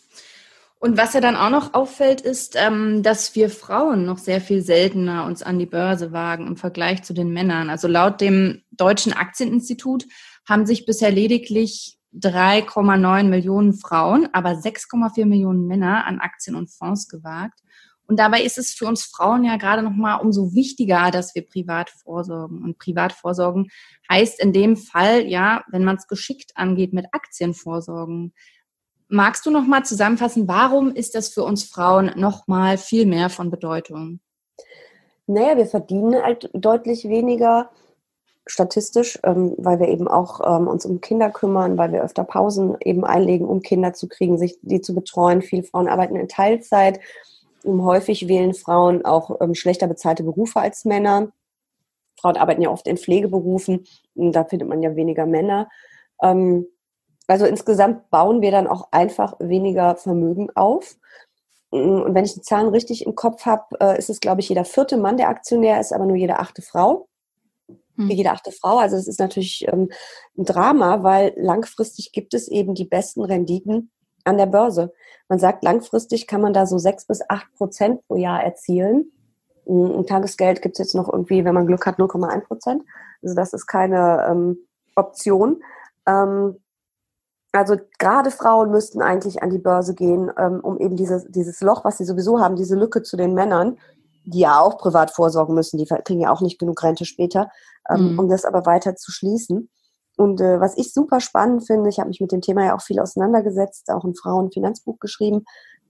Und 0.78 0.96
was 0.96 1.14
ja 1.14 1.22
dann 1.22 1.36
auch 1.36 1.50
noch 1.50 1.74
auffällt, 1.74 2.22
ist, 2.22 2.56
ähm, 2.56 3.02
dass 3.02 3.36
wir 3.36 3.50
Frauen 3.50 4.06
noch 4.06 4.20
sehr 4.20 4.42
viel 4.42 4.62
seltener 4.62 5.26
uns 5.26 5.42
an 5.42 5.58
die 5.58 5.66
Börse 5.66 6.12
wagen 6.12 6.46
im 6.46 6.58
Vergleich 6.58 7.02
zu 7.02 7.14
den 7.14 7.30
Männern. 7.30 7.72
Also 7.72 7.88
laut 7.88 8.22
dem 8.22 8.62
Deutschen 8.70 9.14
Aktieninstitut 9.14 10.06
haben 10.48 10.68
sich 10.68 10.86
bisher 10.86 11.10
lediglich 11.10 11.98
3,9 12.20 13.24
Millionen 13.24 13.74
Frauen, 13.74 14.30
aber 14.34 14.52
6,4 14.52 15.26
Millionen 15.26 15.68
Männer 15.68 16.06
an 16.06 16.20
Aktien 16.20 16.56
und 16.56 16.70
Fonds 16.70 17.08
gewagt. 17.08 17.60
Und 18.06 18.20
dabei 18.20 18.44
ist 18.44 18.58
es 18.58 18.74
für 18.74 18.86
uns 18.86 19.04
Frauen 19.04 19.44
ja 19.44 19.56
gerade 19.58 19.82
noch 19.82 19.96
mal 19.96 20.16
umso 20.16 20.54
wichtiger, 20.54 21.10
dass 21.10 21.34
wir 21.36 21.46
privat 21.46 21.90
vorsorgen. 21.90 22.62
Und 22.62 22.78
privat 22.78 23.14
vorsorgen 23.14 23.70
heißt 24.12 24.40
in 24.42 24.54
dem 24.54 24.76
Fall 24.76 25.26
ja, 25.28 25.64
wenn 25.70 25.84
man 25.84 25.96
es 25.96 26.08
geschickt 26.08 26.52
angeht, 26.56 26.94
mit 26.94 27.08
Aktien 27.12 27.54
vorsorgen. 27.54 28.34
Magst 29.08 29.46
du 29.46 29.52
noch 29.52 29.66
mal 29.66 29.84
zusammenfassen, 29.84 30.48
warum 30.48 30.92
ist 30.92 31.16
das 31.16 31.30
für 31.30 31.44
uns 31.44 31.64
Frauen 31.64 32.12
noch 32.16 32.48
mal 32.48 32.78
viel 32.78 33.06
mehr 33.06 33.30
von 33.30 33.50
Bedeutung? 33.52 34.20
Naja, 35.26 35.56
wir 35.56 35.68
verdienen 35.68 36.22
halt 36.22 36.50
deutlich 36.54 37.06
weniger 37.06 37.70
statistisch, 38.46 39.20
ähm, 39.24 39.54
weil 39.58 39.80
wir 39.80 39.88
eben 39.88 40.08
auch 40.08 40.42
ähm, 40.46 40.68
uns 40.68 40.86
um 40.86 41.02
Kinder 41.02 41.30
kümmern, 41.30 41.78
weil 41.78 41.92
wir 41.92 42.04
öfter 42.04 42.24
Pausen 42.24 42.76
eben 42.82 43.06
einlegen, 43.06 43.48
um 43.48 43.62
Kinder 43.62 43.94
zu 43.94 44.08
kriegen, 44.08 44.38
sich 44.38 44.60
die 44.62 44.82
zu 44.82 44.94
betreuen. 44.94 45.42
Viele 45.42 45.64
Frauen 45.64 45.88
arbeiten 45.88 46.16
in 46.16 46.28
Teilzeit. 46.28 47.00
Um, 47.64 47.86
häufig 47.86 48.28
wählen 48.28 48.54
Frauen 48.54 49.06
auch 49.06 49.40
ähm, 49.40 49.56
schlechter 49.56 49.88
bezahlte 49.88 50.24
Berufe 50.24 50.60
als 50.60 50.84
Männer. 50.84 51.32
Frauen 52.20 52.36
arbeiten 52.36 52.62
ja 52.62 52.70
oft 52.70 52.88
in 52.88 52.98
Pflegeberufen, 52.98 53.86
da 54.16 54.44
findet 54.44 54.68
man 54.68 54.82
ja 54.84 54.96
weniger 54.96 55.26
Männer. 55.26 55.70
Ähm, 56.22 56.68
also 57.28 57.46
insgesamt 57.46 58.10
bauen 58.10 58.42
wir 58.42 58.52
dann 58.52 58.68
auch 58.68 58.90
einfach 58.92 59.36
weniger 59.40 59.96
Vermögen 59.96 60.50
auf. 60.56 60.98
Und 61.70 62.14
wenn 62.14 62.26
ich 62.26 62.34
die 62.34 62.42
Zahlen 62.42 62.68
richtig 62.68 63.06
im 63.06 63.16
Kopf 63.16 63.46
habe, 63.46 63.64
äh, 63.80 63.98
ist 63.98 64.10
es, 64.10 64.20
glaube 64.20 64.42
ich, 64.42 64.50
jeder 64.50 64.66
vierte 64.66 64.98
Mann 64.98 65.18
der 65.18 65.30
Aktionär, 65.30 65.80
ist 65.80 65.94
aber 65.94 66.06
nur 66.06 66.18
jede 66.18 66.38
achte 66.40 66.62
Frau. 66.62 67.08
Hm. 67.96 68.10
Jede 68.10 68.32
achte 68.32 68.52
Frau. 68.52 68.78
Also 68.78 68.96
das 68.96 69.08
ist 69.08 69.20
natürlich 69.20 69.66
ähm, 69.68 69.90
ein 70.38 70.46
Drama, 70.46 71.04
weil 71.04 71.34
langfristig 71.36 72.12
gibt 72.12 72.34
es 72.34 72.48
eben 72.48 72.74
die 72.74 72.86
besten 72.86 73.24
Renditen 73.24 73.92
an 74.24 74.38
der 74.38 74.46
Börse. 74.46 74.94
Man 75.30 75.40
sagt, 75.40 75.64
langfristig 75.64 76.28
kann 76.28 76.42
man 76.42 76.54
da 76.54 76.66
so 76.66 76.78
sechs 76.78 77.06
bis 77.06 77.22
acht 77.30 77.54
Prozent 77.56 78.06
pro 78.08 78.16
Jahr 78.16 78.44
erzielen. 78.44 79.12
Ein 79.66 80.06
Tagesgeld 80.06 80.62
gibt 80.62 80.76
es 80.76 80.80
jetzt 80.80 80.96
noch 80.96 81.12
irgendwie, 81.12 81.46
wenn 81.46 81.54
man 81.54 81.68
Glück 81.68 81.86
hat, 81.86 81.98
0,1 81.98 82.42
Prozent. 82.42 82.84
Also 83.22 83.36
das 83.36 83.54
ist 83.54 83.66
keine 83.66 84.28
ähm, 84.30 84.58
Option. 84.96 85.64
Ähm, 86.06 86.58
also 87.54 87.78
gerade 88.00 88.32
Frauen 88.32 88.72
müssten 88.72 89.02
eigentlich 89.02 89.44
an 89.44 89.52
die 89.52 89.60
Börse 89.60 89.94
gehen, 89.94 90.32
ähm, 90.38 90.60
um 90.62 90.80
eben 90.80 90.96
dieses, 90.96 91.26
dieses 91.30 91.62
Loch, 91.62 91.86
was 91.86 92.00
sie 92.00 92.06
sowieso 92.06 92.40
haben, 92.40 92.56
diese 92.56 92.76
Lücke 92.76 93.04
zu 93.04 93.16
den 93.16 93.34
Männern, 93.36 93.78
die 94.26 94.40
ja 94.40 94.60
auch 94.60 94.78
privat 94.78 95.12
vorsorgen 95.12 95.56
müssen, 95.56 95.78
die 95.78 95.86
kriegen 95.86 96.22
ja 96.22 96.32
auch 96.32 96.42
nicht 96.42 96.60
genug 96.60 96.82
Rente 96.84 97.06
später, 97.06 97.50
ähm, 97.90 98.14
mhm. 98.14 98.20
um 98.20 98.30
das 98.30 98.46
aber 98.46 98.66
weiter 98.66 98.96
zu 98.96 99.12
schließen. 99.12 99.70
Und 100.16 100.42
äh, 100.42 100.60
was 100.60 100.78
ich 100.78 100.94
super 100.94 101.20
spannend 101.20 101.66
finde, 101.66 101.90
ich 101.90 102.00
habe 102.00 102.10
mich 102.10 102.22
mit 102.22 102.32
dem 102.32 102.42
Thema 102.42 102.66
ja 102.66 102.76
auch 102.76 102.82
viel 102.82 103.00
auseinandergesetzt, 103.00 103.90
auch 103.90 104.04
ein 104.04 104.16
Frauenfinanzbuch 104.16 105.00
geschrieben. 105.00 105.44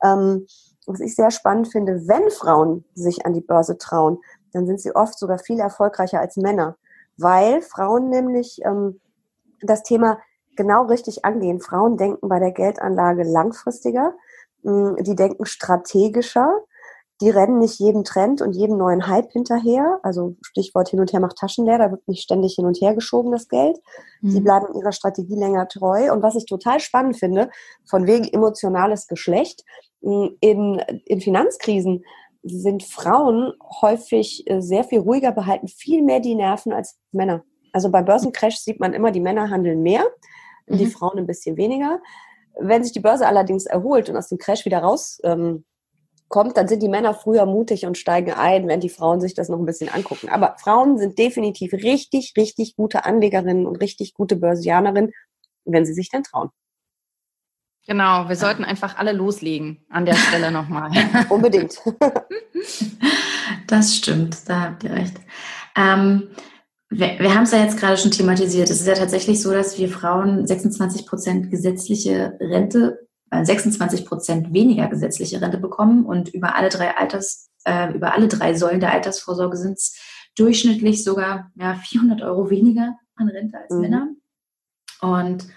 Ähm, 0.04 0.48
was 0.86 1.00
ich 1.00 1.16
sehr 1.16 1.32
spannend 1.32 1.72
finde, 1.72 2.08
wenn 2.08 2.30
Frauen 2.30 2.86
sich 2.94 3.26
an 3.26 3.34
die 3.34 3.42
Börse 3.42 3.78
trauen, 3.78 4.20
dann 4.54 4.66
sind 4.66 4.82
sie 4.82 4.96
oft 4.96 5.18
sogar 5.18 5.40
viel 5.40 5.60
erfolgreicher 5.60 6.20
als 6.20 6.38
Männer, 6.38 6.78
weil 7.18 7.62
Frauen 7.62 8.10
nämlich 8.10 8.60
ähm, 8.64 9.00
das 9.62 9.84
Thema 9.84 10.20
genau 10.56 10.86
richtig 10.86 11.26
angehen. 11.26 11.62
Frauen 11.62 11.98
denken 11.98 12.28
bei 12.28 12.40
der 12.40 12.52
Geldanlage 12.52 13.24
langfristiger, 13.24 14.14
mm, 14.64 14.96
die 15.02 15.16
denken 15.16 15.46
strategischer, 15.46 16.52
die 17.24 17.30
rennen 17.30 17.60
nicht 17.60 17.80
jedem 17.80 18.04
Trend 18.04 18.42
und 18.42 18.52
jedem 18.52 18.78
neuen 18.78 19.08
Hype 19.08 19.32
hinterher. 19.32 20.00
Also 20.04 20.36
Stichwort 20.42 20.90
hin 20.90 21.00
und 21.00 21.14
her 21.14 21.22
macht 21.22 21.38
Taschen 21.38 21.66
leer, 21.66 21.78
da 21.78 21.90
wird 21.90 22.06
nicht 22.08 22.22
ständig 22.22 22.56
hin 22.56 22.66
und 22.66 22.80
her 22.82 22.94
geschoben, 22.94 23.32
das 23.32 23.48
Geld. 23.48 23.78
Mhm. 24.22 24.30
Sie 24.30 24.42
bleiben 24.42 24.74
ihrer 24.76 24.92
Strategie 24.92 25.36
länger 25.36 25.68
treu. 25.70 26.12
Und 26.12 26.22
was 26.22 26.36
ich 26.36 26.46
total 26.46 26.82
spannend 26.82 27.18
finde, 27.18 27.50
von 27.90 28.06
wegen 28.06 28.26
emotionales 28.26 29.08
Geschlecht, 29.08 29.64
in, 30.02 30.82
in 31.06 31.22
Finanzkrisen 31.22 32.04
sind 32.44 32.84
Frauen 32.84 33.54
häufig 33.82 34.44
äh, 34.48 34.60
sehr 34.62 34.84
viel 34.84 35.00
ruhiger, 35.00 35.32
behalten 35.32 35.70
viel 35.70 36.04
mehr 36.04 36.20
die 36.20 36.36
Nerven 36.36 36.74
als 36.74 37.00
Männer. 37.14 37.44
Also 37.72 37.90
bei 37.90 38.02
Börsencrash 38.02 38.58
sieht 38.58 38.82
man 38.82 38.94
immer, 38.94 39.12
die 39.12 39.22
Männer 39.22 39.50
handeln 39.50 39.82
mehr 39.82 40.04
mhm. 40.68 40.78
die 40.78 40.88
Frauen 40.88 41.20
ein 41.20 41.28
bisschen 41.28 41.58
weniger. 41.58 42.02
Wenn 42.60 42.84
sich 42.84 42.92
die 42.92 43.00
Börse 43.00 43.28
allerdings 43.28 43.66
erholt 43.66 44.10
und 44.10 44.18
aus 44.18 44.30
dem 44.30 44.38
Crash 44.38 44.66
wieder 44.66 44.80
rauskommt, 44.80 45.40
ähm, 45.40 45.66
dann 46.54 46.68
sind 46.68 46.82
die 46.82 46.90
Männer 46.90 47.14
früher 47.14 47.46
mutig 47.46 47.86
und 47.86 47.98
steigen 47.98 48.34
ein, 48.34 48.68
wenn 48.68 48.80
die 48.80 48.90
Frauen 48.90 49.22
sich 49.22 49.34
das 49.34 49.50
noch 49.50 49.60
ein 49.60 49.66
bisschen 49.66 49.90
angucken. 49.90 50.30
Aber 50.30 50.56
Frauen 50.58 50.98
sind 50.98 51.20
definitiv 51.20 51.74
richtig, 51.74 52.34
richtig 52.38 52.76
gute 52.76 53.06
Anlegerinnen 53.06 53.66
und 53.66 53.78
richtig 53.78 54.14
gute 54.14 54.36
Börsianerinnen, 54.36 55.12
wenn 55.66 55.86
sie 55.86 55.94
sich 55.94 56.10
denn 56.10 56.24
trauen. 56.24 56.50
Genau, 57.86 58.30
wir 58.30 58.36
sollten 58.36 58.64
einfach 58.64 58.98
alle 58.98 59.12
loslegen 59.12 59.86
an 59.90 60.06
der 60.06 60.16
Stelle 60.16 60.52
nochmal. 60.52 60.90
Unbedingt. 61.30 61.82
das 63.68 63.96
stimmt, 63.96 64.50
da 64.50 64.62
habt 64.62 64.84
ihr 64.86 64.92
recht. 64.92 65.16
Ähm, 65.76 66.30
wir, 66.90 67.20
wir 67.20 67.36
haben 67.36 67.44
es 67.44 67.52
ja 67.52 67.64
jetzt 67.64 67.78
gerade 67.78 67.98
schon 67.98 68.12
thematisiert. 68.12 68.70
Es 68.70 68.80
ist 68.80 68.88
ja 68.88 68.94
tatsächlich 68.94 69.42
so, 69.42 69.52
dass 69.52 69.78
wir 69.78 69.90
Frauen 69.90 70.48
26 70.48 71.06
Prozent 71.06 71.52
gesetzliche 71.52 72.38
Rente, 72.40 73.08
26 73.42 74.06
Prozent 74.06 74.54
weniger 74.54 74.88
gesetzliche 74.88 75.42
Rente 75.42 75.58
bekommen 75.58 76.06
und 76.06 76.30
über 76.30 76.56
alle 76.56 76.70
drei 76.70 76.96
Alters, 76.96 77.50
äh, 77.66 77.94
über 77.94 78.14
alle 78.14 78.28
drei 78.28 78.54
Säulen 78.54 78.80
der 78.80 78.92
Altersvorsorge 78.92 79.58
sind 79.58 79.74
es 79.74 79.98
durchschnittlich 80.36 81.04
sogar 81.04 81.52
ja, 81.56 81.76
400 81.76 82.22
Euro 82.22 82.50
weniger 82.50 82.98
an 83.16 83.30
Rente 83.30 83.58
als 83.58 83.72
mhm. 83.72 83.82
Männer. 83.82 84.08
Und 85.02 85.48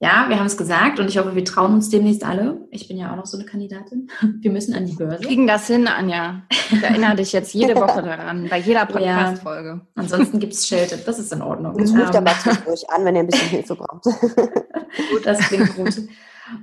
ja, 0.00 0.26
wir 0.28 0.38
haben 0.38 0.46
es 0.46 0.56
gesagt 0.56 0.98
und 0.98 1.08
ich 1.08 1.16
hoffe, 1.16 1.34
wir 1.34 1.44
trauen 1.44 1.72
uns 1.72 1.88
demnächst 1.88 2.24
alle. 2.24 2.66
Ich 2.70 2.88
bin 2.88 2.98
ja 2.98 3.12
auch 3.12 3.16
noch 3.16 3.26
so 3.26 3.38
eine 3.38 3.46
Kandidatin. 3.46 4.10
Wir 4.40 4.50
müssen 4.50 4.74
an 4.74 4.84
die 4.84 4.92
Börse. 4.92 5.20
Wir 5.20 5.28
kriegen 5.28 5.46
das 5.46 5.66
hin, 5.66 5.86
Anja. 5.88 6.42
Ich 6.50 6.82
erinnere 6.82 7.16
dich 7.16 7.32
jetzt 7.32 7.54
jede 7.54 7.74
Woche 7.76 8.02
daran, 8.02 8.48
bei 8.50 8.58
jeder 8.58 8.84
Podcast-Folge. 8.84 9.68
Ja, 9.68 9.86
ansonsten 9.94 10.40
gibt 10.40 10.52
es 10.52 10.66
Schelte. 10.66 10.98
Das 10.98 11.18
ist 11.18 11.32
in 11.32 11.40
Ordnung. 11.40 11.78
Ich 11.78 11.90
rufe 11.90 12.10
da 12.12 12.20
mal 12.20 12.34
zwischendurch 12.34 12.90
an, 12.90 13.04
wenn 13.04 13.14
ihr 13.14 13.20
ein 13.22 13.28
bisschen 13.28 13.48
Hilfe 13.48 13.76
braucht. 13.76 14.04
gut, 14.04 15.24
das 15.24 15.38
klingt 15.38 15.74
gut. 15.74 15.94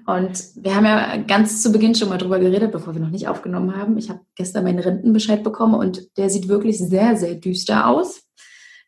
Und 0.06 0.44
wir 0.56 0.76
haben 0.76 0.86
ja 0.86 1.17
ganz 1.17 1.62
zu 1.62 1.72
Beginn 1.72 1.96
schon 1.96 2.10
mal 2.10 2.17
drüber 2.17 2.39
geredet, 2.39 2.72
bevor 2.72 2.94
wir 2.94 3.02
noch 3.02 3.10
nicht 3.10 3.28
aufgenommen 3.28 3.76
haben. 3.76 3.98
Ich 3.98 4.10
habe 4.10 4.22
gestern 4.36 4.63
meinen 4.63 4.80
Rentenbescheid 4.80 5.44
bekommen 5.44 5.74
und 5.74 6.17
der 6.17 6.30
sieht 6.30 6.48
wirklich 6.48 6.78
sehr, 6.78 7.17
sehr 7.17 7.36
düster 7.36 7.88
aus. 7.88 8.24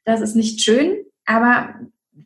Das 0.06 0.22
ist 0.22 0.36
nicht 0.36 0.62
schön, 0.62 1.04
aber 1.26 1.76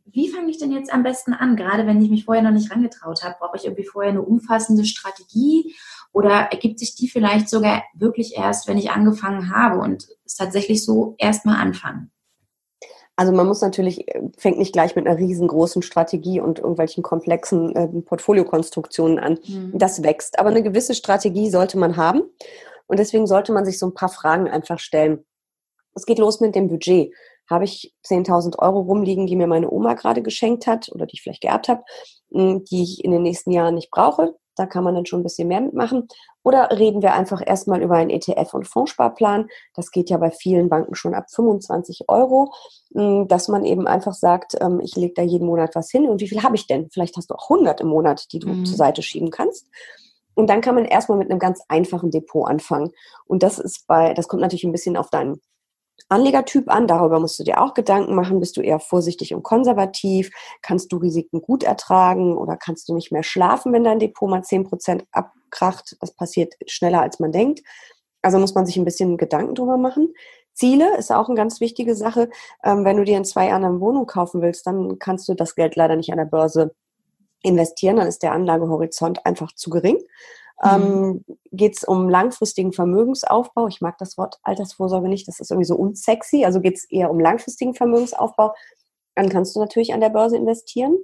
wie 0.06 0.30
fange 0.30 0.50
ich 0.50 0.58
denn 0.58 0.72
jetzt 0.72 0.92
am 0.92 1.04
besten 1.04 1.34
an? 1.34 1.56
Gerade 1.56 1.86
wenn 1.86 2.02
ich 2.02 2.10
mich 2.10 2.26
vorher 2.26 2.44
noch 2.44 2.52
nicht 2.52 2.72
rangetraut 2.72 3.24
habe, 3.24 3.36
brauche 3.40 3.56
ich 3.56 3.66
irgendwie 3.66 3.86
vorher 3.86 4.12
eine 4.12 4.22
umfassende 4.22 4.84
Strategie 4.84 5.76
oder 6.12 6.52
ergibt 6.52 6.80
sich 6.80 6.96
die 6.96 7.08
vielleicht 7.08 7.50
sogar 7.50 7.84
wirklich 7.94 8.36
erst, 8.36 8.68
wenn 8.68 8.78
ich 8.78 8.90
angefangen 8.90 9.52
habe 9.56 9.78
und 9.78 10.08
es 10.26 10.36
tatsächlich 10.36 10.84
so 10.84 11.16
erstmal 11.20 11.58
anfangen? 11.58 12.12
Also 13.18 13.34
man 13.34 13.48
muss 13.48 13.62
natürlich, 13.62 14.08
äh, 14.08 14.22
fängt 14.38 14.58
nicht 14.58 14.72
gleich 14.72 14.96
mit 14.96 15.06
einer 15.06 15.18
riesengroßen 15.18 15.82
Strategie 15.82 16.40
und 16.40 16.60
irgendwelchen 16.60 17.04
komplexen 17.04 17.76
äh, 17.76 17.88
Portfoliokonstruktionen 18.02 19.20
an. 19.20 19.40
Mhm. 19.46 19.72
Das 19.74 20.04
wächst. 20.04 20.40
Aber 20.40 20.50
eine 20.50 20.64
gewisse 20.64 20.96
Strategie 20.96 21.50
sollte 21.50 21.78
man 21.78 21.98
haben. 21.98 22.22
Und 22.86 23.00
deswegen 23.00 23.28
sollte 23.28 23.52
man 23.52 23.66
sich 23.66 23.80
so 23.80 23.88
ein 23.88 23.94
paar 23.94 24.10
Fragen 24.10 24.48
einfach 24.48 24.80
stellen. 24.80 25.26
Es 25.94 26.06
geht 26.06 26.20
los 26.20 26.40
mit 26.40 26.56
dem 26.56 26.70
Budget 26.70 27.12
habe 27.50 27.64
ich 27.64 27.94
10.000 28.06 28.60
Euro 28.60 28.82
rumliegen, 28.82 29.26
die 29.26 29.36
mir 29.36 29.48
meine 29.48 29.72
Oma 29.72 29.94
gerade 29.94 30.22
geschenkt 30.22 30.68
hat 30.68 30.90
oder 30.92 31.06
die 31.06 31.16
ich 31.16 31.22
vielleicht 31.22 31.42
geerbt 31.42 31.70
habe, 31.70 31.84
hm, 32.32 32.64
die 32.66 32.84
ich 32.84 33.04
in 33.04 33.12
den 33.12 33.24
nächsten 33.24 33.52
Jahren 33.52 33.76
nicht 33.76 33.90
brauche. 33.90 34.36
Da 34.56 34.66
kann 34.66 34.84
man 34.84 34.96
dann 34.96 35.06
schon 35.06 35.22
ein 35.22 35.24
bisschen 35.24 35.48
mehr 35.48 35.62
mitmachen. 35.62 36.08
Oder 36.48 36.70
reden 36.72 37.02
wir 37.02 37.14
einfach 37.14 37.42
erstmal 37.46 37.82
über 37.82 37.96
einen 37.96 38.10
ETF- 38.10 38.54
und 38.54 38.70
Fondssparplan. 38.70 39.50
Das 39.74 39.92
geht 39.92 40.10
ja 40.10 40.16
bei 40.16 40.32
vielen 40.32 40.70
Banken 40.70 40.96
schon 40.96 41.14
ab 41.14 41.26
25 41.30 42.06
Euro, 42.08 42.54
hm, 42.94 43.28
dass 43.28 43.50
man 43.50 43.66
eben 43.66 43.86
einfach 43.86 44.14
sagt, 44.14 44.56
ähm, 44.62 44.80
ich 44.80 44.96
lege 44.96 45.14
da 45.14 45.24
jeden 45.24 45.46
Monat 45.46 45.76
was 45.76 45.92
hin. 45.92 46.08
Und 46.08 46.22
wie 46.22 46.30
viel 46.30 46.44
habe 46.44 46.56
ich 46.56 46.66
denn? 46.66 46.90
Vielleicht 46.90 47.18
hast 47.18 47.32
du 47.32 47.36
auch 47.36 47.50
100 47.50 47.82
im 47.82 47.90
Monat, 47.90 48.32
die 48.32 48.40
du 48.40 48.48
mhm. 48.48 48.64
zur 48.66 48.78
Seite 48.78 49.02
schieben 49.02 49.30
kannst. 49.30 49.68
Und 50.36 50.50
dann 50.50 50.62
kann 50.62 50.76
man 50.76 50.86
erstmal 50.86 51.18
mit 51.18 51.30
einem 51.30 51.40
ganz 51.40 51.62
einfachen 51.68 52.12
Depot 52.12 52.48
anfangen. 52.48 52.92
Und 53.26 53.44
das 53.44 53.60
ist 53.60 53.86
bei, 53.86 54.14
das 54.14 54.30
kommt 54.30 54.42
natürlich 54.42 54.64
ein 54.64 54.72
bisschen 54.72 54.96
auf 54.96 55.10
deinen 55.10 55.42
Anlegertyp 56.08 56.70
an. 56.70 56.88
Darüber 56.88 57.20
musst 57.20 57.38
du 57.40 57.44
dir 57.44 57.62
auch 57.62 57.74
Gedanken 57.74 58.16
machen. 58.16 58.40
Bist 58.40 58.56
du 58.56 58.62
eher 58.62 58.80
vorsichtig 58.80 59.34
und 59.34 59.44
konservativ? 59.44 60.32
Kannst 60.62 60.94
du 60.94 60.96
Risiken 60.98 61.42
gut 61.42 61.64
ertragen 61.64 62.38
oder 62.38 62.56
kannst 62.56 62.88
du 62.88 62.94
nicht 62.94 63.12
mehr 63.12 63.24
schlafen, 63.24 63.74
wenn 63.74 63.84
dein 63.84 64.00
Depot 64.00 64.30
mal 64.30 64.40
10% 64.40 65.04
abkracht? 65.48 65.98
Das 66.00 66.12
passiert 66.12 66.54
schneller, 66.68 67.02
als 67.02 67.20
man 67.20 67.32
denkt. 67.32 67.62
Also 68.22 68.40
muss 68.40 68.56
man 68.56 68.66
sich 68.66 68.78
ein 68.78 68.86
bisschen 68.86 69.18
Gedanken 69.18 69.56
drüber 69.56 69.78
machen. 69.78 70.14
Ziele 70.54 70.98
ist 70.98 71.12
auch 71.12 71.28
eine 71.28 71.38
ganz 71.38 71.62
wichtige 71.62 71.96
Sache. 71.96 72.30
Ähm, 72.64 72.84
wenn 72.84 72.98
du 72.98 73.04
dir 73.04 73.18
in 73.18 73.26
zwei 73.26 73.48
Jahren 73.48 73.64
eine 73.64 73.80
Wohnung 73.80 74.08
kaufen 74.08 74.42
willst, 74.42 74.66
dann 74.66 74.98
kannst 75.00 75.30
du 75.30 75.36
das 75.36 75.56
Geld 75.56 75.76
leider 75.76 75.96
nicht 75.96 76.12
an 76.12 76.18
der 76.18 76.26
Börse 76.26 76.74
investieren. 77.44 77.98
Dann 77.98 78.08
ist 78.08 78.24
der 78.24 78.32
Anlagehorizont 78.32 79.26
einfach 79.26 79.52
zu 79.54 79.70
gering. 79.70 80.00
Mhm. 80.64 80.70
Ähm, 80.70 81.26
geht 81.52 81.78
es 81.78 81.84
um 81.84 82.10
langfristigen 82.10 82.74
Vermögensaufbau. 82.74 83.68
Ich 83.68 83.82
mag 83.82 83.98
das 84.00 84.18
Wort 84.18 84.40
Altersvorsorge 84.42 85.08
nicht, 85.08 85.28
das 85.28 85.40
ist 85.40 85.52
irgendwie 85.52 85.68
so 85.68 85.76
unsexy. 85.76 86.44
Also 86.46 86.60
geht 86.60 86.78
es 86.78 86.90
eher 86.90 87.12
um 87.12 87.20
langfristigen 87.20 87.76
Vermögensaufbau. 87.76 88.54
Dann 89.16 89.30
kannst 89.30 89.56
du 89.56 89.60
natürlich 89.60 89.94
an 89.94 90.02
der 90.02 90.10
Börse 90.10 90.38
investieren. 90.38 90.98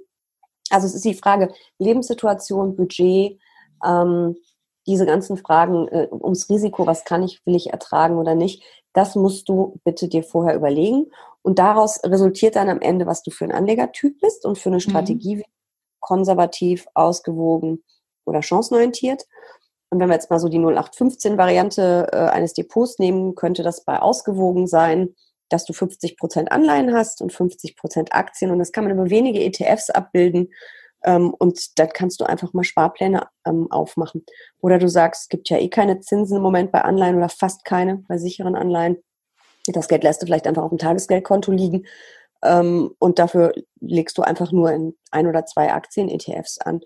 Also 0.70 0.86
es 0.86 0.94
ist 0.94 1.04
die 1.04 1.14
Frage 1.14 1.52
Lebenssituation, 1.78 2.74
Budget, 2.74 3.38
ähm, 3.84 4.36
diese 4.86 5.06
ganzen 5.06 5.36
Fragen 5.36 5.88
äh, 5.88 6.08
ums 6.10 6.50
Risiko, 6.50 6.86
was 6.86 7.04
kann 7.04 7.22
ich, 7.22 7.40
will 7.46 7.54
ich 7.54 7.72
ertragen 7.72 8.18
oder 8.18 8.34
nicht, 8.34 8.62
das 8.92 9.16
musst 9.16 9.48
du 9.48 9.80
bitte 9.84 10.08
dir 10.08 10.22
vorher 10.22 10.54
überlegen. 10.54 11.06
Und 11.42 11.58
daraus 11.58 12.00
resultiert 12.04 12.56
dann 12.56 12.68
am 12.68 12.80
Ende, 12.80 13.06
was 13.06 13.22
du 13.22 13.30
für 13.30 13.44
ein 13.44 13.52
Anlegertyp 13.52 14.20
bist 14.20 14.44
und 14.44 14.58
für 14.58 14.68
eine 14.68 14.76
mhm. 14.76 14.80
Strategie, 14.80 15.36
mhm. 15.36 15.42
konservativ, 16.00 16.86
ausgewogen, 16.94 17.82
oder 18.24 18.42
chancenorientiert. 18.42 19.24
Und 19.90 20.00
wenn 20.00 20.08
wir 20.08 20.14
jetzt 20.14 20.30
mal 20.30 20.40
so 20.40 20.48
die 20.48 20.58
0815-Variante 20.58 22.08
äh, 22.12 22.16
eines 22.16 22.54
Depots 22.54 22.98
nehmen, 22.98 23.34
könnte 23.34 23.62
das 23.62 23.84
bei 23.84 24.00
ausgewogen 24.00 24.66
sein, 24.66 25.14
dass 25.50 25.64
du 25.66 25.72
50 25.72 26.16
Prozent 26.16 26.50
Anleihen 26.50 26.94
hast 26.94 27.22
und 27.22 27.32
50 27.32 27.76
Prozent 27.76 28.12
Aktien. 28.12 28.50
Und 28.50 28.58
das 28.58 28.72
kann 28.72 28.84
man 28.84 28.92
über 28.92 29.10
wenige 29.10 29.40
ETFs 29.40 29.90
abbilden. 29.90 30.52
Ähm, 31.04 31.34
und 31.34 31.78
dann 31.78 31.90
kannst 31.90 32.20
du 32.20 32.24
einfach 32.24 32.52
mal 32.52 32.64
Sparpläne 32.64 33.28
ähm, 33.46 33.70
aufmachen. 33.70 34.24
Oder 34.60 34.78
du 34.78 34.88
sagst, 34.88 35.22
es 35.22 35.28
gibt 35.28 35.48
ja 35.50 35.58
eh 35.58 35.68
keine 35.68 36.00
Zinsen 36.00 36.38
im 36.38 36.42
Moment 36.42 36.72
bei 36.72 36.82
Anleihen 36.82 37.16
oder 37.16 37.28
fast 37.28 37.64
keine 37.64 38.04
bei 38.08 38.18
sicheren 38.18 38.56
Anleihen. 38.56 39.02
Das 39.66 39.88
Geld 39.88 40.04
lässt 40.04 40.22
du 40.22 40.26
vielleicht 40.26 40.46
einfach 40.46 40.62
auf 40.62 40.70
dem 40.70 40.78
Tagesgeldkonto 40.78 41.52
liegen. 41.52 41.86
Ähm, 42.42 42.94
und 42.98 43.18
dafür 43.18 43.52
legst 43.80 44.18
du 44.18 44.22
einfach 44.22 44.52
nur 44.52 44.72
in 44.72 44.96
ein 45.10 45.26
oder 45.26 45.46
zwei 45.46 45.72
Aktien-ETFs 45.72 46.58
an. 46.58 46.80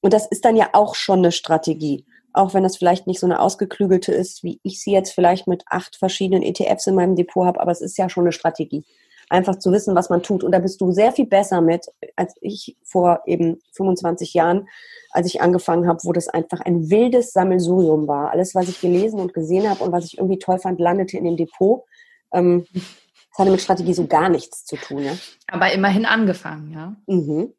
Und 0.00 0.12
das 0.12 0.26
ist 0.26 0.44
dann 0.44 0.56
ja 0.56 0.70
auch 0.72 0.94
schon 0.94 1.20
eine 1.20 1.32
Strategie 1.32 2.06
auch 2.32 2.54
wenn 2.54 2.62
das 2.62 2.76
vielleicht 2.76 3.06
nicht 3.06 3.20
so 3.20 3.26
eine 3.26 3.40
ausgeklügelte 3.40 4.12
ist, 4.12 4.42
wie 4.42 4.60
ich 4.62 4.80
sie 4.80 4.92
jetzt 4.92 5.12
vielleicht 5.12 5.46
mit 5.46 5.64
acht 5.66 5.96
verschiedenen 5.96 6.42
ETFs 6.42 6.86
in 6.86 6.94
meinem 6.94 7.16
Depot 7.16 7.46
habe, 7.46 7.60
aber 7.60 7.72
es 7.72 7.80
ist 7.80 7.98
ja 7.98 8.08
schon 8.08 8.24
eine 8.24 8.32
Strategie. 8.32 8.84
Einfach 9.32 9.56
zu 9.56 9.72
wissen, 9.72 9.94
was 9.94 10.10
man 10.10 10.22
tut. 10.22 10.44
Und 10.44 10.52
da 10.52 10.58
bist 10.58 10.78
du 10.82 10.92
sehr 10.92 11.10
viel 11.10 11.26
besser 11.26 11.62
mit, 11.62 11.86
als 12.16 12.34
ich 12.42 12.76
vor 12.84 13.22
eben 13.24 13.62
25 13.72 14.34
Jahren, 14.34 14.68
als 15.10 15.26
ich 15.26 15.40
angefangen 15.40 15.88
habe, 15.88 16.00
wo 16.02 16.12
das 16.12 16.28
einfach 16.28 16.60
ein 16.60 16.90
wildes 16.90 17.32
Sammelsurium 17.32 18.06
war. 18.08 18.30
Alles, 18.30 18.54
was 18.54 18.68
ich 18.68 18.80
gelesen 18.82 19.20
und 19.20 19.32
gesehen 19.32 19.70
habe 19.70 19.82
und 19.82 19.90
was 19.90 20.04
ich 20.04 20.18
irgendwie 20.18 20.38
toll 20.38 20.58
fand, 20.58 20.80
landete 20.80 21.16
in 21.16 21.24
dem 21.24 21.38
Depot. 21.38 21.84
Ähm, 22.32 22.66
das 22.74 23.38
hatte 23.38 23.50
mit 23.50 23.62
Strategie 23.62 23.94
so 23.94 24.06
gar 24.06 24.28
nichts 24.28 24.66
zu 24.66 24.76
tun. 24.76 25.02
Ja? 25.02 25.12
Aber 25.46 25.72
immerhin 25.72 26.04
angefangen, 26.04 26.70
ja. 26.70 26.96
Mhm. 27.06 27.54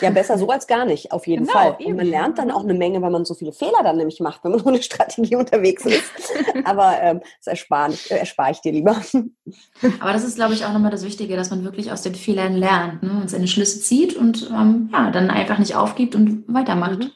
Ja, 0.00 0.10
besser 0.10 0.38
so 0.38 0.48
als 0.48 0.66
gar 0.66 0.84
nicht, 0.84 1.12
auf 1.12 1.26
jeden 1.26 1.46
genau, 1.46 1.58
Fall. 1.58 1.76
Und 1.84 1.96
man 1.96 2.06
lernt 2.06 2.38
dann 2.38 2.50
auch 2.50 2.62
eine 2.62 2.74
Menge, 2.74 3.02
weil 3.02 3.10
man 3.10 3.24
so 3.24 3.34
viele 3.34 3.52
Fehler 3.52 3.82
dann 3.82 3.96
nämlich 3.96 4.20
macht, 4.20 4.42
wenn 4.44 4.52
man 4.52 4.60
ohne 4.64 4.82
Strategie 4.82 5.36
unterwegs 5.36 5.84
ist. 5.84 6.10
Aber 6.64 6.96
ähm, 7.00 7.20
das 7.38 7.46
erspare 7.46 7.92
ich, 7.92 8.10
äh, 8.10 8.18
erspare 8.18 8.52
ich 8.52 8.60
dir 8.60 8.72
lieber. 8.72 9.00
Aber 10.00 10.12
das 10.12 10.24
ist, 10.24 10.36
glaube 10.36 10.54
ich, 10.54 10.64
auch 10.64 10.72
nochmal 10.72 10.90
das 10.90 11.04
Wichtige, 11.04 11.36
dass 11.36 11.50
man 11.50 11.64
wirklich 11.64 11.92
aus 11.92 12.02
den 12.02 12.14
Fehlern 12.14 12.54
lernt 12.54 13.02
ne? 13.02 13.20
und 13.20 13.30
seine 13.30 13.48
Schlüsse 13.48 13.80
zieht 13.80 14.16
und 14.16 14.50
ähm, 14.50 14.88
ja, 14.92 15.10
dann 15.10 15.30
einfach 15.30 15.58
nicht 15.58 15.76
aufgibt 15.76 16.14
und 16.14 16.44
weitermacht. 16.48 17.00
Mhm. 17.00 17.10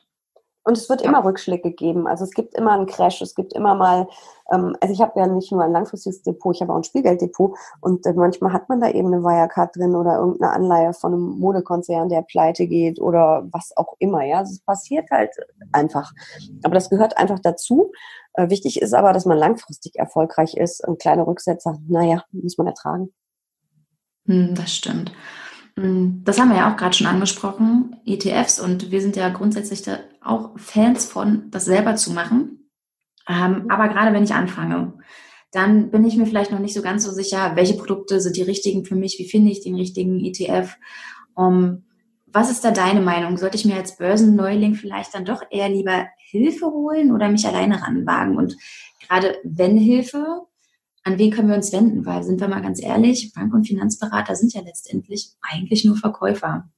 Und 0.63 0.77
es 0.77 0.89
wird 0.91 1.01
immer 1.01 1.25
Rückschläge 1.25 1.71
geben. 1.71 2.07
Also 2.07 2.25
es 2.25 2.33
gibt 2.33 2.55
immer 2.55 2.73
einen 2.73 2.87
Crash, 2.87 3.23
es 3.23 3.35
gibt 3.35 3.55
immer 3.55 3.75
mal, 3.75 4.07
ähm, 4.53 4.77
also 4.81 4.93
ich 4.93 5.01
habe 5.01 5.19
ja 5.19 5.27
nicht 5.27 5.51
nur 5.51 5.65
ein 5.65 5.73
langfristiges 5.73 6.23
Depot, 6.23 6.55
ich 6.55 6.61
habe 6.61 6.73
auch 6.73 6.77
ein 6.77 6.85
Spielgelddepot 6.85 7.57
und 7.81 8.05
äh, 8.05 8.13
manchmal 8.13 8.53
hat 8.53 8.69
man 8.69 8.81
da 8.81 8.91
eben 8.91 9.13
eine 9.13 9.23
Wirecard 9.23 9.75
drin 9.75 9.95
oder 9.95 10.19
irgendeine 10.19 10.53
Anleihe 10.53 10.93
von 10.93 11.15
einem 11.15 11.39
Modekonzern, 11.39 12.11
der 12.11 12.23
pleite 12.23 12.67
geht 12.67 13.01
oder 13.01 13.49
was 13.53 13.75
auch 13.77 13.95
immer. 13.99 14.23
Ja, 14.23 14.39
also 14.39 14.53
es 14.53 14.61
passiert 14.61 15.11
halt 15.11 15.31
einfach. 15.73 16.13
Aber 16.63 16.75
das 16.75 16.91
gehört 16.91 17.17
einfach 17.17 17.39
dazu. 17.39 17.93
Äh, 18.35 18.51
wichtig 18.51 18.83
ist 18.83 18.93
aber, 18.93 19.15
dass 19.15 19.25
man 19.25 19.39
langfristig 19.39 19.97
erfolgreich 19.97 20.57
ist. 20.57 20.87
Ein 20.87 20.99
kleiner 20.99 21.27
Rücksetzer, 21.27 21.79
naja, 21.89 22.25
muss 22.33 22.59
man 22.59 22.67
ertragen. 22.67 23.13
Hm, 24.27 24.55
das 24.55 24.75
stimmt. 24.75 25.13
Hm, 25.81 26.23
das 26.25 26.39
haben 26.39 26.51
wir 26.51 26.59
ja 26.59 26.73
auch 26.73 26.77
gerade 26.77 26.95
schon 26.95 27.07
angesprochen, 27.07 27.97
ETFs, 28.05 28.61
und 28.61 28.91
wir 28.91 29.01
sind 29.01 29.17
ja 29.17 29.31
grundsätzlich 29.31 29.83
auch 30.21 30.51
Fans 30.59 31.07
von, 31.07 31.51
das 31.51 31.65
selber 31.65 31.97
zu 31.97 32.13
machen. 32.13 32.71
Ähm, 33.27 33.67
aber 33.71 33.89
gerade 33.89 34.13
wenn 34.13 34.25
ich 34.25 34.35
anfange, 34.35 34.95
dann 35.53 35.91
bin 35.91 36.05
ich 36.05 36.17
mir 36.17 36.27
vielleicht 36.27 36.53
noch 36.53 36.59
nicht 36.59 36.75
so 36.75 36.83
ganz 36.83 37.05
so 37.05 37.11
sicher, 37.11 37.53
welche 37.57 37.75
Produkte 37.75 38.21
sind 38.21 38.37
die 38.37 38.43
richtigen 38.43 38.85
für 38.85 38.95
mich, 38.95 39.19
wie 39.19 39.29
finde 39.29 39.51
ich 39.51 39.63
den 39.63 39.75
richtigen 39.75 40.21
ETF. 40.21 40.77
Was 42.33 42.51
ist 42.51 42.65
da 42.65 42.71
deine 42.71 43.01
Meinung? 43.01 43.37
Sollte 43.37 43.57
ich 43.57 43.65
mir 43.65 43.77
als 43.77 43.97
Börsenneuling 43.97 44.75
vielleicht 44.75 45.15
dann 45.15 45.25
doch 45.25 45.43
eher 45.51 45.69
lieber 45.69 46.07
Hilfe 46.19 46.67
holen 46.67 47.13
oder 47.13 47.29
mich 47.29 47.47
alleine 47.47 47.83
ranwagen? 47.83 48.37
Und 48.37 48.57
gerade 49.09 49.39
wenn 49.43 49.77
Hilfe, 49.77 50.43
an 51.03 51.19
wen 51.19 51.31
können 51.31 51.49
wir 51.49 51.57
uns 51.57 51.73
wenden? 51.73 52.05
Weil, 52.05 52.23
sind 52.23 52.41
wir 52.41 52.49
mal 52.49 52.63
ganz 52.63 52.83
ehrlich, 52.83 53.33
Bank- 53.33 53.55
und 53.55 53.67
Finanzberater 53.67 54.35
sind 54.37 54.53
ja 54.53 54.61
letztendlich 54.61 55.33
eigentlich 55.41 55.85
nur 55.85 55.97
Verkäufer. 55.97 56.69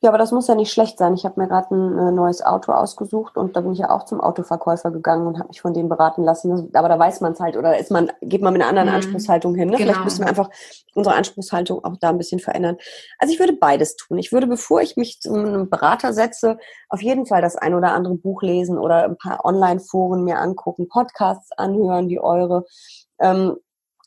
Ja, 0.00 0.10
aber 0.10 0.18
das 0.18 0.32
muss 0.32 0.48
ja 0.48 0.54
nicht 0.54 0.70
schlecht 0.70 0.98
sein. 0.98 1.14
Ich 1.14 1.24
habe 1.24 1.40
mir 1.40 1.48
gerade 1.48 1.74
ein 1.74 1.98
äh, 1.98 2.12
neues 2.12 2.44
Auto 2.44 2.72
ausgesucht 2.72 3.38
und 3.38 3.56
da 3.56 3.62
bin 3.62 3.72
ich 3.72 3.78
ja 3.78 3.88
auch 3.88 4.04
zum 4.04 4.20
Autoverkäufer 4.20 4.90
gegangen 4.90 5.26
und 5.26 5.38
habe 5.38 5.48
mich 5.48 5.62
von 5.62 5.72
dem 5.72 5.88
beraten 5.88 6.22
lassen. 6.22 6.70
Aber 6.74 6.88
da 6.88 6.98
weiß 6.98 7.22
man 7.22 7.32
es 7.32 7.40
halt 7.40 7.56
oder 7.56 7.78
ist 7.78 7.90
man, 7.90 8.12
geht 8.20 8.42
man 8.42 8.52
mit 8.52 8.60
einer 8.60 8.68
anderen 8.68 8.90
mhm. 8.90 8.96
Anspruchshaltung 8.96 9.54
hin. 9.54 9.70
Ne? 9.70 9.78
Genau. 9.78 9.92
Vielleicht 9.92 10.04
müssen 10.04 10.20
wir 10.20 10.28
einfach 10.28 10.50
unsere 10.94 11.16
Anspruchshaltung 11.16 11.82
auch 11.82 11.96
da 11.98 12.10
ein 12.10 12.18
bisschen 12.18 12.38
verändern. 12.38 12.76
Also 13.18 13.32
ich 13.32 13.40
würde 13.40 13.54
beides 13.54 13.96
tun. 13.96 14.18
Ich 14.18 14.30
würde, 14.30 14.46
bevor 14.46 14.82
ich 14.82 14.96
mich 14.96 15.20
zu 15.20 15.32
einem 15.32 15.70
Berater 15.70 16.12
setze, 16.12 16.58
auf 16.90 17.02
jeden 17.02 17.24
Fall 17.24 17.40
das 17.40 17.56
ein 17.56 17.74
oder 17.74 17.92
andere 17.92 18.14
Buch 18.14 18.42
lesen 18.42 18.78
oder 18.78 19.04
ein 19.04 19.16
paar 19.16 19.44
Online-Foren 19.44 20.22
mir 20.22 20.38
angucken, 20.38 20.88
Podcasts 20.88 21.50
anhören 21.52 22.08
wie 22.08 22.20
eure. 22.20 22.66
Ähm, 23.20 23.56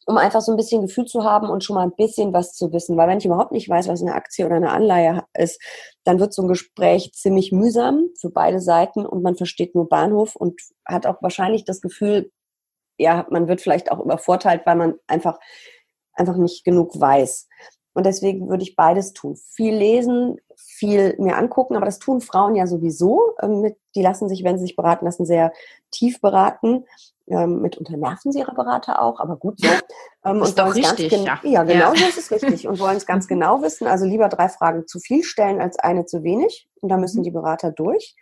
um 0.07 0.17
einfach 0.17 0.39
so 0.39 0.53
ein 0.53 0.57
bisschen 0.57 0.81
Gefühl 0.81 1.05
zu 1.05 1.25
haben 1.25 1.49
und 1.49 1.65
schon 1.65 1.75
mal 1.75 1.83
ein 1.83 1.95
bisschen 1.95 2.31
was 2.31 2.53
zu 2.53 2.71
wissen. 2.71 2.95
Weil 2.95 3.09
wenn 3.09 3.17
ich 3.17 3.25
überhaupt 3.25 3.51
nicht 3.51 3.67
weiß, 3.67 3.89
was 3.89 4.01
eine 4.01 4.15
Aktie 4.15 4.45
oder 4.45 4.55
eine 4.55 4.71
Anleihe 4.71 5.25
ist, 5.37 5.61
dann 6.05 6.19
wird 6.19 6.33
so 6.33 6.43
ein 6.43 6.47
Gespräch 6.47 7.11
ziemlich 7.13 7.51
mühsam 7.51 8.07
für 8.17 8.29
beide 8.29 8.61
Seiten 8.61 9.05
und 9.05 9.21
man 9.21 9.35
versteht 9.35 9.75
nur 9.75 9.89
Bahnhof 9.89 10.37
und 10.37 10.61
hat 10.85 11.05
auch 11.05 11.21
wahrscheinlich 11.21 11.65
das 11.65 11.81
Gefühl, 11.81 12.31
ja, 12.97 13.27
man 13.29 13.49
wird 13.49 13.59
vielleicht 13.59 13.91
auch 13.91 13.99
übervorteilt, 13.99 14.61
weil 14.65 14.77
man 14.77 14.95
einfach, 15.07 15.39
einfach 16.13 16.37
nicht 16.37 16.63
genug 16.63 16.97
weiß. 16.99 17.49
Und 17.93 18.05
deswegen 18.05 18.47
würde 18.47 18.63
ich 18.63 18.77
beides 18.77 19.11
tun. 19.11 19.35
Viel 19.35 19.75
lesen, 19.75 20.37
viel 20.55 21.15
mir 21.19 21.35
angucken, 21.35 21.75
aber 21.75 21.85
das 21.85 21.99
tun 21.99 22.21
Frauen 22.21 22.55
ja 22.55 22.65
sowieso. 22.65 23.35
Ähm, 23.41 23.73
die 23.93 24.01
lassen 24.01 24.29
sich, 24.29 24.45
wenn 24.45 24.57
sie 24.57 24.65
sich 24.67 24.75
beraten 24.77 25.05
lassen, 25.05 25.25
sehr 25.25 25.51
tief 25.91 26.21
beraten. 26.21 26.85
Ähm, 27.29 27.61
mitunter 27.61 27.97
nerven 27.97 28.31
sie 28.31 28.39
ihre 28.39 28.53
Berater 28.53 29.01
auch, 29.01 29.19
aber 29.19 29.35
gut 29.35 29.59
so. 29.59 29.67
Ähm, 30.23 30.41
ist 30.41 30.57
doch 30.57 30.73
richtig, 30.73 31.11
ja. 31.11 31.39
Ja, 31.43 31.63
genau 31.63 31.93
ja. 31.93 31.95
so 31.95 32.05
ist 32.05 32.17
es 32.17 32.31
richtig. 32.31 32.67
Und 32.67 32.79
wollen 32.79 32.97
es 32.97 33.05
ganz 33.05 33.27
genau 33.27 33.61
wissen. 33.61 33.85
Also 33.85 34.05
lieber 34.05 34.29
drei 34.29 34.47
Fragen 34.47 34.87
zu 34.87 34.99
viel 34.99 35.23
stellen 35.23 35.59
als 35.59 35.77
eine 35.77 36.05
zu 36.05 36.23
wenig. 36.23 36.69
Und 36.81 36.89
da 36.89 36.97
müssen 36.97 37.19
mhm. 37.19 37.23
die 37.23 37.31
Berater 37.31 37.71
durch. 37.71 38.15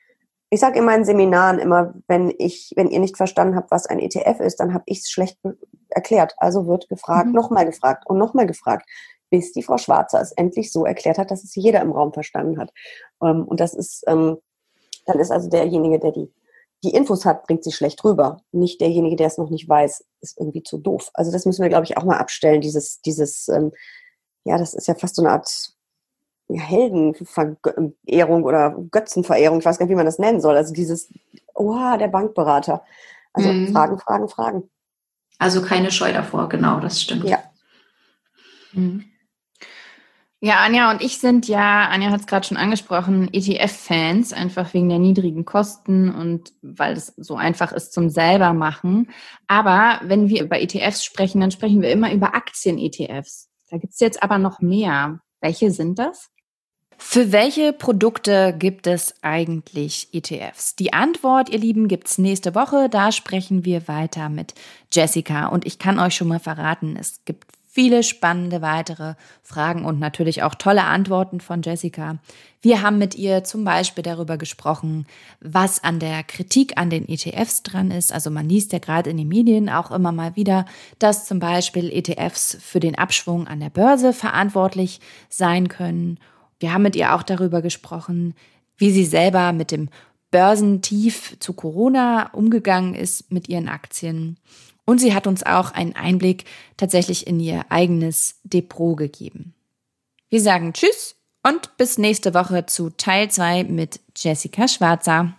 Ich 0.50 0.60
sage 0.60 0.80
in 0.80 0.86
meinen 0.86 1.06
Seminaren 1.06 1.60
immer, 1.60 1.94
wenn 2.08 2.34
ich, 2.38 2.72
wenn 2.76 2.90
ihr 2.90 3.00
nicht 3.00 3.18
verstanden 3.18 3.56
habt, 3.56 3.72
was 3.72 3.86
ein 3.86 4.00
ETF 4.00 4.40
ist, 4.40 4.60
dann 4.60 4.74
habe 4.74 4.84
ich 4.88 5.00
es 5.00 5.10
schlecht 5.10 5.40
erklärt. 5.90 6.34
Also 6.38 6.68
wird 6.68 6.90
gefragt, 6.90 7.28
mhm. 7.28 7.34
nochmal 7.34 7.66
gefragt 7.66 8.06
und 8.08 8.18
nochmal 8.18 8.48
gefragt, 8.48 8.88
bis 9.30 9.52
die 9.52 9.64
Frau 9.64 9.78
Schwarzer 9.78 10.22
es 10.22 10.32
endlich 10.32 10.72
so 10.72 10.86
erklärt 10.86 11.18
hat, 11.18 11.30
dass 11.30 11.44
es 11.44 11.56
jeder 11.56 11.82
im 11.82 11.92
Raum 11.92 12.14
verstanden 12.14 12.60
hat. 12.60 12.72
Ähm, 13.22 13.44
und 13.44 13.60
das 13.60 13.74
ist, 13.74 14.04
ähm, 14.08 14.38
dann 15.06 15.20
ist 15.20 15.32
also 15.32 15.50
derjenige, 15.50 16.00
der 16.00 16.12
die 16.12 16.32
die 16.84 16.92
Infos 16.92 17.26
hat, 17.26 17.46
bringt 17.48 17.64
sie 17.64 17.72
schlecht 17.72 18.04
rüber. 18.04 18.42
Nicht 18.52 18.82
derjenige, 18.82 19.16
der 19.16 19.28
es 19.28 19.38
noch 19.38 19.50
nicht 19.50 19.68
weiß, 19.68 20.06
ist 20.22 20.38
irgendwie 20.40 20.64
zu 20.64 20.78
doof. 20.78 21.10
Also 21.14 21.32
das 21.32 21.46
müssen 21.46 21.62
wir, 21.62 21.70
glaube 21.70 21.86
ich, 21.86 21.98
auch 21.98 22.04
mal 22.04 22.18
abstellen. 22.18 22.62
Dieses, 22.62 23.02
dieses, 23.02 23.48
ähm, 23.48 23.72
ja, 24.44 24.58
das 24.58 24.74
ist 24.74 24.88
ja 24.88 24.96
fast 24.96 25.16
so 25.16 25.24
eine 25.24 25.32
Art 25.32 25.74
ja, 26.48 26.62
Heldenverehrung 26.62 28.44
oder 28.44 28.76
Götzenverehrung. 28.92 29.60
Ich 29.60 29.66
weiß 29.66 29.80
gar 29.80 29.86
nicht, 29.86 29.92
wie 29.92 29.98
man 29.98 30.06
das 30.06 30.20
nennen 30.20 30.42
soll. 30.42 30.56
Also 30.56 30.74
dieses, 30.74 31.12
oha, 31.56 31.98
der 31.98 32.10
Bankberater. 32.10 32.84
Also 33.34 33.52
mhm. 33.52 33.72
Fragen, 33.72 34.00
Fragen, 34.00 34.30
Fragen. 34.30 34.70
Also 35.40 35.62
keine 35.62 35.92
Scheu 35.92 36.14
davor, 36.14 36.48
genau, 36.50 36.80
das 36.80 37.02
stimmt. 37.02 37.26
Ja. 37.26 37.40
Mhm. 38.74 39.06
Ja, 40.46 40.60
Anja 40.60 40.92
und 40.92 41.02
ich 41.02 41.18
sind 41.18 41.48
ja, 41.48 41.90
Anja 41.90 42.12
hat 42.12 42.20
es 42.20 42.28
gerade 42.28 42.46
schon 42.46 42.56
angesprochen, 42.56 43.34
ETF-Fans, 43.34 44.32
einfach 44.32 44.76
wegen 44.76 44.90
der 44.90 45.00
niedrigen 45.00 45.44
Kosten 45.44 46.14
und 46.14 46.54
weil 46.62 46.94
es 46.94 47.16
so 47.18 47.36
einfach 47.36 47.72
ist 47.72 47.94
zum 47.94 48.12
selber 48.12 48.54
machen. 48.54 49.10
Aber 49.48 50.00
wenn 50.04 50.30
wir 50.30 50.44
über 50.44 50.62
ETFs 50.62 51.04
sprechen, 51.04 51.42
dann 51.42 51.50
sprechen 51.50 51.82
wir 51.82 51.90
immer 51.90 52.14
über 52.14 52.36
Aktien-ETFs. 52.36 53.50
Da 53.72 53.80
gibt 53.80 53.94
es 53.94 54.00
jetzt 54.00 54.22
aber 54.22 54.38
noch 54.38 54.60
mehr. 54.60 55.20
Welche 55.42 55.72
sind 55.72 55.98
das? 55.98 56.30
Für 56.96 57.32
welche 57.32 57.74
Produkte 57.74 58.56
gibt 58.56 58.86
es 58.86 59.16
eigentlich 59.24 60.10
ETFs? 60.14 60.76
Die 60.76 60.94
Antwort, 60.94 61.50
ihr 61.50 61.58
Lieben, 61.58 61.88
gibt's 61.88 62.20
nächste 62.20 62.54
Woche. 62.54 62.88
Da 62.88 63.12
sprechen 63.12 63.66
wir 63.66 63.88
weiter 63.88 64.30
mit 64.30 64.54
Jessica. 64.92 65.48
Und 65.48 65.66
ich 65.66 65.80
kann 65.80 65.98
euch 65.98 66.14
schon 66.14 66.28
mal 66.28 66.40
verraten, 66.40 66.98
es 67.00 67.26
gibt 67.26 67.48
viele 67.76 68.04
spannende 68.04 68.62
weitere 68.62 69.16
Fragen 69.44 69.84
und 69.84 70.00
natürlich 70.00 70.44
auch 70.44 70.56
tolle 70.56 70.86
Antworten 70.86 71.42
von 71.42 71.62
Jessica. 71.62 72.20
Wir 72.62 72.82
haben 72.82 72.98
mit 72.98 73.16
ihr 73.16 73.44
zum 73.44 73.66
Beispiel 73.66 74.02
darüber 74.02 74.38
gesprochen, 74.38 75.06
was 75.42 75.84
an 75.84 76.00
der 76.00 76.24
Kritik 76.24 76.78
an 76.78 76.90
den 76.90 77.08
ETFs 77.10 77.64
dran 77.64 77.92
ist. 77.92 78.14
Also 78.14 78.32
man 78.32 78.48
liest 78.48 78.72
ja 78.72 78.80
gerade 78.80 79.10
in 79.10 79.18
den 79.18 79.28
Medien 79.28 79.70
auch 79.70 79.92
immer 79.92 80.14
mal 80.14 80.38
wieder, 80.38 80.66
dass 81.00 81.26
zum 81.26 81.40
Beispiel 81.40 81.92
ETFs 81.92 82.58
für 82.62 82.80
den 82.80 82.98
Abschwung 82.98 83.46
an 83.46 83.60
der 83.60 83.72
Börse 83.72 84.14
verantwortlich 84.14 85.02
sein 85.28 85.68
können. 85.68 86.18
Wir 86.62 86.72
haben 86.72 86.84
mit 86.84 86.96
ihr 86.96 87.14
auch 87.14 87.24
darüber 87.24 87.62
gesprochen, 87.62 88.36
wie 88.78 88.92
sie 88.92 89.06
selber 89.06 89.52
mit 89.52 89.72
dem 89.72 89.90
Börsentief 90.32 91.36
zu 91.40 91.52
Corona 91.52 92.30
umgegangen 92.32 92.96
ist 92.96 93.34
mit 93.34 93.50
ihren 93.50 93.68
Aktien. 93.68 94.38
Und 94.86 95.00
sie 95.00 95.14
hat 95.14 95.28
uns 95.28 95.44
auch 95.44 95.72
einen 95.72 95.96
Einblick 95.96 96.46
tatsächlich 96.78 97.28
in 97.28 97.40
ihr 97.40 97.66
eigenes 97.70 98.40
Depot 98.44 98.98
gegeben. 98.98 99.54
Wir 100.30 100.42
sagen 100.42 100.74
Tschüss 100.74 101.16
und 101.44 101.78
bis 101.78 101.98
nächste 101.98 102.34
Woche 102.34 102.66
zu 102.66 102.90
Teil 102.92 103.30
2 103.30 103.66
mit 103.66 104.00
Jessica 104.16 104.68
Schwarzer. 104.68 105.34